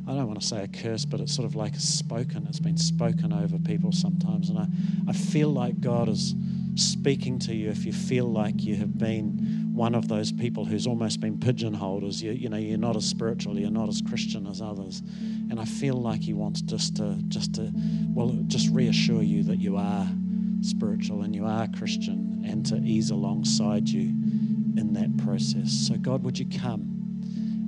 I 0.08 0.14
don't 0.14 0.28
want 0.28 0.40
to 0.40 0.46
say 0.46 0.64
a 0.64 0.68
curse, 0.68 1.04
but 1.04 1.20
it's 1.20 1.34
sort 1.34 1.48
of 1.48 1.56
like 1.56 1.74
a 1.76 1.80
spoken. 1.80 2.46
It's 2.48 2.60
been 2.60 2.78
spoken 2.78 3.34
over 3.34 3.58
people 3.58 3.92
sometimes. 3.92 4.50
And 4.50 4.60
I, 4.60 4.68
I 5.08 5.14
feel 5.14 5.50
like 5.50 5.82
God 5.82 6.08
is 6.08 6.36
speaking 6.76 7.40
to 7.40 7.56
you 7.56 7.70
if 7.70 7.84
you 7.84 7.94
feel 7.94 8.26
like 8.26 8.64
you 8.64 8.76
have 8.76 8.98
been 8.98 9.61
one 9.82 9.96
of 9.96 10.08
those 10.08 10.32
people 10.32 10.64
who's 10.64 10.86
almost 10.86 11.20
been 11.20 11.40
pigeonholed 11.40 12.04
as 12.04 12.22
you, 12.22 12.34
you 12.34 12.48
know, 12.50 12.56
you're 12.56 12.78
not 12.78 12.96
as 12.96 13.04
spiritual, 13.04 13.58
you're 13.58 13.72
not 13.72 13.90
as 13.90 14.00
Christian 14.08 14.46
as 14.46 14.62
others. 14.62 15.02
And 15.50 15.60
I 15.60 15.66
feel 15.66 15.96
like 15.96 16.22
He 16.22 16.34
wants 16.34 16.62
just 16.62 16.98
to, 16.98 17.18
just 17.30 17.56
to, 17.56 17.72
well, 18.14 18.30
just 18.46 18.70
reassure 18.70 19.24
you 19.24 19.42
that 19.46 19.58
you 19.58 19.78
are 19.78 20.08
spiritual 20.62 21.24
and 21.24 21.34
you 21.34 21.48
are 21.48 21.68
Christian 21.70 22.44
and 22.46 22.64
to 22.68 22.76
ease 22.76 23.10
alongside 23.10 23.90
you 23.90 24.10
in 24.78 24.94
that 24.94 25.18
process. 25.26 25.72
So, 25.72 25.96
God, 25.96 26.22
would 26.26 26.38
you 26.38 26.46
come? 26.60 26.82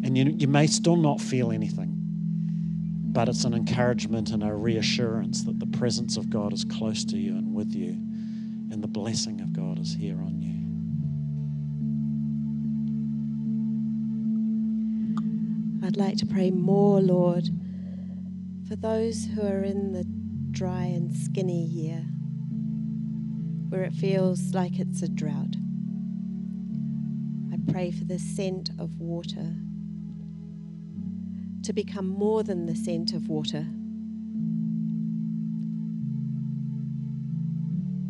And 0.06 0.16
you, 0.16 0.26
you 0.38 0.48
may 0.48 0.68
still 0.68 0.98
not 0.98 1.20
feel 1.20 1.52
anything 1.52 1.90
but 3.12 3.30
it's 3.30 3.44
an 3.44 3.54
encouragement 3.54 4.32
and 4.32 4.44
a 4.44 4.54
reassurance 4.54 5.44
that 5.44 5.60
the 5.60 5.68
presence 5.78 6.18
of 6.18 6.32
God 6.32 6.52
is 6.52 6.64
close 6.64 7.06
to 7.06 7.18
you 7.18 7.38
and 7.38 7.54
with 7.54 7.76
you, 7.76 7.90
and 8.72 8.84
the 8.84 8.88
blessing 8.88 9.40
of 9.40 9.54
God 9.54 9.78
is 9.78 9.94
here 9.94 10.18
on 10.18 10.42
you. 10.42 10.43
I'd 15.94 15.98
like 15.98 16.18
to 16.18 16.26
pray 16.26 16.50
more, 16.50 17.00
Lord, 17.02 17.48
for 18.68 18.76
those 18.76 19.26
who 19.26 19.44
are 19.44 19.62
in 19.62 19.92
the 19.92 20.04
dry 20.50 20.86
and 20.86 21.16
skinny 21.16 21.68
year. 21.68 22.04
where 23.70 23.84
it 23.84 23.94
feels 23.94 24.56
like 24.56 24.80
it's 24.80 25.04
a 25.04 25.08
drought. 25.08 25.56
I 27.54 27.58
pray 27.72 27.92
for 27.92 28.06
the 28.06 28.18
scent 28.18 28.72
of 28.80 29.00
water 29.00 29.56
to 31.62 31.74
become 31.74 32.08
more 32.08 32.42
than 32.42 32.66
the 32.66 32.76
scent 32.76 33.14
of 33.14 33.30
water. 33.30 33.68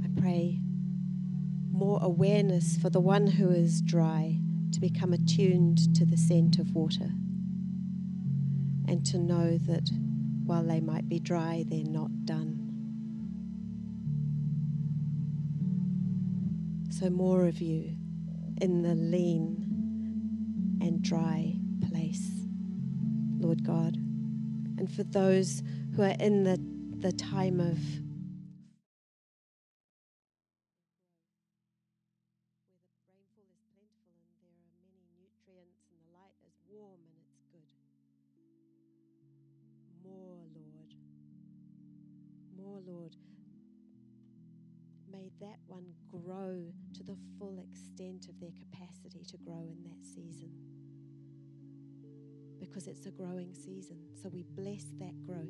I 0.05 0.21
pray 0.21 0.61
more 1.69 1.99
awareness 2.01 2.77
for 2.77 2.89
the 2.89 3.01
one 3.01 3.27
who 3.27 3.49
is 3.49 3.81
dry 3.81 4.39
to 4.71 4.79
become 4.79 5.11
attuned 5.11 5.93
to 5.95 6.05
the 6.05 6.17
scent 6.17 6.59
of 6.59 6.73
water 6.73 7.11
and 8.93 9.03
to 9.07 9.17
know 9.17 9.57
that 9.57 9.89
while 10.45 10.61
they 10.61 10.79
might 10.79 11.09
be 11.09 11.19
dry, 11.19 11.65
they're 11.67 11.83
not 11.83 12.11
done. 12.25 12.59
So, 16.91 17.09
more 17.09 17.47
of 17.47 17.59
you 17.59 17.97
in 18.61 18.83
the 18.83 18.93
lean 18.93 20.77
and 20.79 21.01
dry 21.01 21.55
place, 21.89 22.29
Lord 23.39 23.63
God. 23.63 23.95
And 24.77 24.91
for 24.95 25.01
those 25.01 25.63
who 25.95 26.03
are 26.03 26.15
in 26.19 26.43
the, 26.43 26.59
the 26.99 27.13
time 27.13 27.59
of 27.59 27.79
Because 52.73 52.87
it's 52.87 53.05
a 53.05 53.11
growing 53.11 53.53
season. 53.53 53.97
So 54.19 54.29
we 54.33 54.43
bless 54.55 54.85
that 54.99 55.13
growth. 55.27 55.45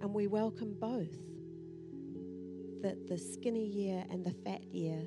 And 0.00 0.12
we 0.12 0.26
welcome 0.26 0.74
both 0.80 1.16
that 2.82 3.06
the 3.06 3.16
skinny 3.16 3.64
year 3.64 4.04
and 4.10 4.24
the 4.24 4.32
fat 4.44 4.64
year 4.64 5.06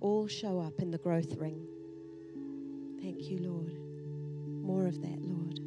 all 0.00 0.28
show 0.28 0.60
up 0.60 0.80
in 0.80 0.90
the 0.90 0.98
growth 0.98 1.36
ring. 1.36 1.66
Thank 3.00 3.22
you, 3.30 3.38
Lord. 3.38 3.72
More 4.62 4.86
of 4.86 5.00
that, 5.00 5.18
Lord. 5.22 5.58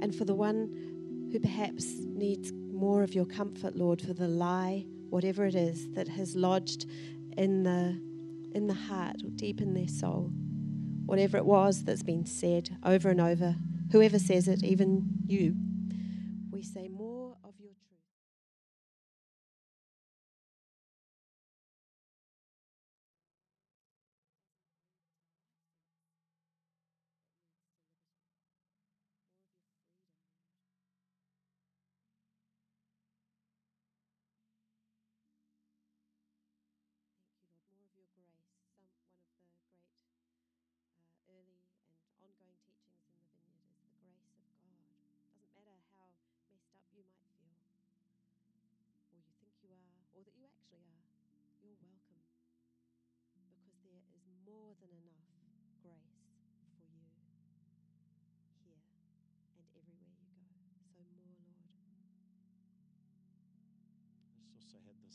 And 0.00 0.14
for 0.14 0.24
the 0.24 0.34
one 0.34 1.28
who 1.32 1.38
perhaps 1.38 1.84
needs 2.00 2.50
more 2.72 3.02
of 3.02 3.14
your 3.14 3.26
comfort, 3.26 3.76
Lord, 3.76 4.00
for 4.00 4.14
the 4.14 4.28
lie, 4.28 4.86
whatever 5.10 5.44
it 5.44 5.54
is 5.54 5.90
that 5.90 6.08
has 6.08 6.34
lodged 6.34 6.86
in 7.36 7.62
the 7.62 8.00
in 8.54 8.68
the 8.68 8.74
heart 8.74 9.16
or 9.22 9.28
deep 9.30 9.60
in 9.60 9.74
their 9.74 9.88
soul. 9.88 10.32
Whatever 11.06 11.38
it 11.38 11.46
was 11.46 11.84
that's 11.84 12.02
been 12.02 12.26
said 12.26 12.76
over 12.84 13.08
and 13.08 13.20
over, 13.20 13.54
whoever 13.92 14.18
says 14.18 14.48
it, 14.48 14.62
even 14.62 15.04
you, 15.26 15.54
we 16.50 16.62
say 16.62 16.88
more 16.88 17.15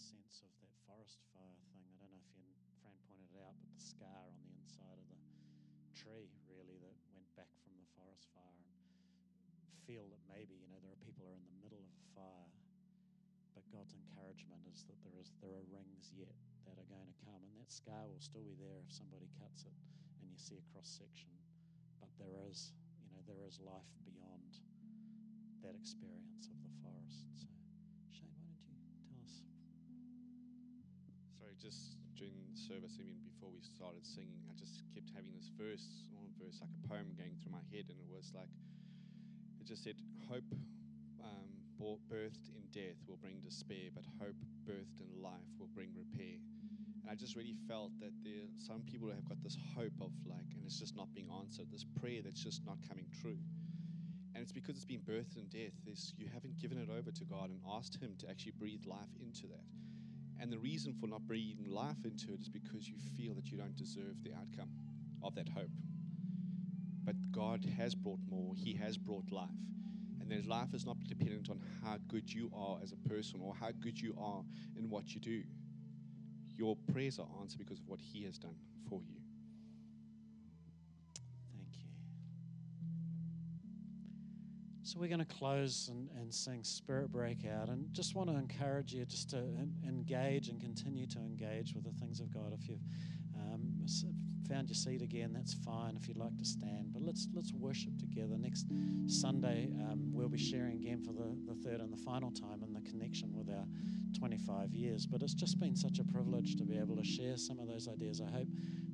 sense 0.02 0.42
of 0.42 0.50
that 0.66 0.74
forest 0.90 1.22
fire 1.32 1.62
thing. 1.70 1.86
I 1.94 2.02
don't 2.02 2.12
know 2.12 2.26
if 2.26 2.34
you, 2.34 2.44
Fran 2.82 2.98
pointed 3.06 3.30
it 3.38 3.46
out, 3.46 3.54
but 3.54 3.70
the 3.70 3.86
scar 3.86 4.26
on 4.26 4.42
the 4.42 4.52
inside 4.58 4.98
of 4.98 5.06
the 5.06 5.22
tree 5.94 6.34
really 6.50 6.82
that 6.82 6.98
went 7.14 7.30
back 7.38 7.54
from 7.62 7.78
the 7.78 7.90
forest 7.94 8.26
fire 8.34 8.66
and 8.66 8.74
feel 9.86 10.10
that 10.10 10.22
maybe, 10.26 10.58
you 10.58 10.68
know, 10.74 10.82
there 10.82 10.92
are 10.92 11.04
people 11.06 11.24
who 11.26 11.32
are 11.32 11.38
in 11.38 11.46
the 11.46 11.60
middle 11.62 11.86
of 11.86 11.94
a 11.94 12.06
fire 12.18 12.50
but 13.54 13.68
God's 13.68 13.94
encouragement 13.94 14.64
is 14.72 14.88
that 14.88 14.98
there 15.04 15.18
is 15.20 15.36
there 15.44 15.54
are 15.54 15.68
rings 15.70 16.10
yet 16.16 16.34
that 16.64 16.80
are 16.80 16.88
going 16.88 17.08
to 17.08 17.18
come, 17.28 17.44
and 17.44 17.54
that 17.60 17.70
scar 17.72 18.08
will 18.08 18.24
still 18.24 18.44
be 18.48 18.56
there 18.56 18.80
if 18.80 18.90
somebody 18.90 19.28
cuts 19.38 19.68
it 19.68 19.76
and 20.18 20.26
you 20.32 20.40
see 20.40 20.56
a 20.56 20.66
cross 20.72 20.88
section. 20.88 21.30
But 22.00 22.10
there 22.18 22.34
is, 22.48 22.72
you 23.04 23.12
know, 23.12 23.22
there 23.28 23.44
is 23.44 23.60
life 23.60 23.92
beyond 24.08 24.58
that 25.62 25.76
experience 25.76 26.48
of 26.48 26.58
the 26.64 26.74
forest. 26.82 27.28
So, 27.38 27.52
Sorry, 31.52 31.60
just 31.60 32.00
during 32.16 32.32
the 32.32 32.56
service, 32.56 32.96
even 32.96 33.20
before 33.28 33.52
we 33.52 33.60
started 33.60 34.08
singing, 34.08 34.40
I 34.48 34.56
just 34.56 34.88
kept 34.96 35.12
having 35.12 35.36
this 35.36 35.52
verse, 35.60 36.08
one 36.16 36.32
verse 36.40 36.64
like 36.64 36.72
a 36.72 36.82
poem 36.88 37.12
going 37.20 37.36
through 37.44 37.52
my 37.52 37.66
head, 37.76 37.92
and 37.92 38.00
it 38.00 38.08
was 38.08 38.32
like, 38.32 38.48
it 39.60 39.68
just 39.68 39.84
said, 39.84 40.00
Hope 40.32 40.48
um, 41.20 41.52
birthed 42.08 42.48
in 42.56 42.64
death 42.72 42.96
will 43.04 43.20
bring 43.20 43.44
despair, 43.44 43.92
but 43.92 44.08
hope 44.24 44.40
birthed 44.64 45.04
in 45.04 45.12
life 45.20 45.52
will 45.60 45.68
bring 45.76 45.92
repair. 45.92 46.40
And 47.04 47.12
I 47.12 47.20
just 47.20 47.36
really 47.36 47.60
felt 47.68 47.92
that 48.00 48.16
there 48.24 48.48
some 48.56 48.88
people 48.88 49.12
have 49.12 49.28
got 49.28 49.44
this 49.44 49.60
hope 49.76 50.00
of 50.00 50.16
like, 50.24 50.48
and 50.56 50.64
it's 50.64 50.80
just 50.80 50.96
not 50.96 51.12
being 51.12 51.28
answered, 51.36 51.68
this 51.68 51.84
prayer 52.00 52.24
that's 52.24 52.40
just 52.40 52.64
not 52.64 52.80
coming 52.88 53.12
true. 53.20 53.44
And 54.32 54.40
it's 54.40 54.56
because 54.56 54.80
it's 54.80 54.88
been 54.88 55.04
birthed 55.04 55.36
in 55.36 55.52
death. 55.52 55.76
Is 55.84 56.16
you 56.16 56.32
haven't 56.32 56.56
given 56.64 56.80
it 56.80 56.88
over 56.88 57.12
to 57.12 57.26
God 57.28 57.52
and 57.52 57.60
asked 57.68 58.00
Him 58.00 58.16
to 58.24 58.30
actually 58.32 58.56
breathe 58.56 58.88
life 58.88 59.12
into 59.20 59.52
that. 59.52 59.68
And 60.42 60.52
the 60.52 60.60
reason 60.60 60.94
for 61.00 61.08
not 61.08 61.22
breathing 61.28 61.70
life 61.70 62.04
into 62.04 62.34
it 62.34 62.42
is 62.42 62.50
because 62.50 62.90
you 62.90 62.98
feel 63.16 63.34
that 63.36 63.50
you 63.52 63.58
don't 63.58 63.78
deserve 63.78 64.22
the 64.24 64.34
outcome 64.34 64.72
of 65.24 65.36
that 65.36 65.48
hope. 65.48 65.70
But 67.06 67.16
God 67.32 67.64
has 67.78 67.96
brought 67.96 68.20
more, 68.28 68.56
He 68.56 68.74
has 68.74 68.98
brought 68.98 69.32
life 69.32 69.50
their 70.32 70.42
life 70.44 70.74
is 70.74 70.86
not 70.86 70.96
dependent 71.08 71.50
on 71.50 71.60
how 71.84 71.98
good 72.08 72.34
you 72.34 72.50
are 72.56 72.78
as 72.82 72.94
a 72.94 73.10
person 73.10 73.42
or 73.44 73.54
how 73.54 73.72
good 73.82 74.00
you 74.00 74.16
are 74.18 74.44
in 74.78 74.90
what 74.90 75.14
you 75.14 75.20
do. 75.20 75.44
Your 76.56 76.78
prayers 76.94 77.20
are 77.20 77.28
answered 77.42 77.60
because 77.60 77.80
of 77.80 77.88
what 77.88 78.00
He 78.00 78.24
has 78.24 78.38
done 78.38 78.56
for 78.90 79.02
you. 79.04 79.21
So 84.92 85.00
we're 85.00 85.08
going 85.08 85.20
to 85.20 85.36
close 85.36 85.88
and, 85.90 86.10
and 86.20 86.34
sing 86.34 86.66
Spirit 86.66 87.14
Breakout 87.14 87.70
and 87.70 87.86
just 87.94 88.14
want 88.14 88.30
to 88.30 88.36
encourage 88.36 88.92
you 88.92 89.06
just 89.06 89.30
to 89.30 89.38
engage 89.88 90.50
and 90.50 90.60
continue 90.60 91.08
to 91.08 91.20
engage 91.20 91.74
with 91.74 91.86
the 91.86 91.94
things 91.94 92.20
of 92.20 92.30
God. 92.30 92.52
If 92.52 92.68
you've 92.68 92.84
um, 93.38 93.86
found 94.50 94.68
your 94.68 94.76
seat 94.76 95.02
again, 95.02 95.32
that's 95.32 95.54
fine 95.54 95.96
if 95.96 96.10
you'd 96.10 96.18
like 96.18 96.38
to 96.38 96.44
stand. 96.44 96.92
But 96.92 97.04
let's 97.04 97.30
let's 97.34 97.54
worship 97.54 97.98
together. 98.00 98.36
Next 98.38 98.66
Sunday, 99.08 99.70
um, 99.80 100.12
we'll 100.12 100.28
be 100.28 100.38
sharing 100.38 100.74
again 100.74 101.02
for 101.02 101.14
the, 101.14 101.38
the 101.48 101.56
third 101.64 101.80
and 101.80 101.94
the 101.94 102.04
final 102.04 102.30
time 102.30 102.62
in 102.62 102.74
the 102.74 102.82
connection 102.82 103.34
with 103.34 103.50
our 103.50 103.64
25 104.20 104.74
years. 104.74 105.06
But 105.06 105.22
it's 105.22 105.34
just 105.34 105.58
been 105.58 105.78
such 105.78 106.00
a 106.00 106.04
privilege 106.04 106.58
to 106.58 106.66
be 106.66 106.78
able 106.78 106.98
to 106.98 107.04
share 107.06 107.38
some 107.38 107.62
of 107.62 107.70
those 107.70 107.88
ideas. 107.88 108.20
I 108.20 108.30
hope 108.30 108.48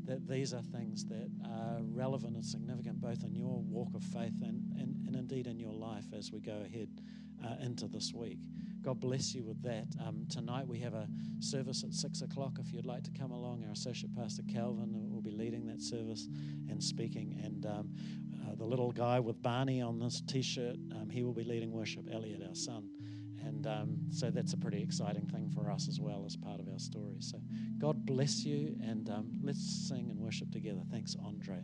that 0.06 0.28
these 0.28 0.54
are 0.54 0.62
things 0.62 1.06
that 1.06 1.30
are 1.44 1.80
relevant 1.82 2.36
and 2.36 2.46
significant 2.46 3.02
both 3.02 3.24
in 3.24 3.36
your 3.36 3.62
walk 3.64 3.94
of 3.94 4.04
faith 4.04 4.42
and, 4.42 4.64
and, 4.80 4.87
and 5.08 5.16
indeed 5.16 5.48
in 5.48 5.60
your 5.60 5.74
life 5.74 6.06
as 6.16 6.32
we 6.32 6.40
go 6.40 6.62
ahead 6.66 6.90
uh, 7.44 7.56
into 7.64 7.88
this 7.88 8.14
week. 8.14 8.40
God 8.82 9.00
bless 9.00 9.34
you 9.34 9.44
with 9.44 9.62
that. 9.64 9.88
Um, 10.06 10.26
tonight 10.30 10.68
we 10.68 10.80
have 10.80 10.94
a 10.94 11.08
service 11.40 11.84
at 11.84 11.94
six 11.94 12.22
o'clock. 12.22 12.58
If 12.60 12.72
you'd 12.72 12.86
like 12.86 13.04
to 13.04 13.12
come 13.12 13.32
along, 13.32 13.64
our 13.66 13.72
associate 13.72 14.16
pastor 14.16 14.44
Calvin 14.52 14.92
will 15.12 15.22
be 15.22 15.32
leading 15.32 15.66
that 15.68 15.82
service 15.82 16.28
and 16.70 16.82
speaking. 16.82 17.40
And 17.44 17.66
um, 17.66 17.90
uh, 18.46 18.56
the 18.56 18.66
little 18.66 18.92
guy 18.92 19.20
with 19.20 19.42
Barney 19.42 19.82
on 19.82 20.00
this 20.00 20.22
T-shirt, 20.26 20.78
um, 20.92 21.10
he 21.10 21.24
will 21.24 21.34
be 21.34 21.44
leading 21.44 21.72
worship. 21.72 22.08
Elliot, 22.12 22.42
our 22.48 22.56
son. 22.56 22.90
And 23.46 23.68
um, 23.68 23.98
so 24.10 24.30
that's 24.30 24.54
a 24.54 24.58
pretty 24.58 24.82
exciting 24.82 25.26
thing 25.28 25.50
for 25.50 25.72
us 25.72 25.88
as 25.88 26.00
well 26.00 26.24
as 26.26 26.36
part 26.36 26.60
of 26.60 26.68
our 26.68 26.80
story. 26.80 27.18
So 27.20 27.40
God 27.78 28.06
bless 28.06 28.44
you, 28.44 28.76
and 28.82 29.10
um, 29.10 29.32
let's 29.42 29.88
sing 29.88 30.10
and 30.10 30.20
worship 30.20 30.52
together. 30.52 30.82
Thanks, 30.92 31.16
Andre. 31.24 31.64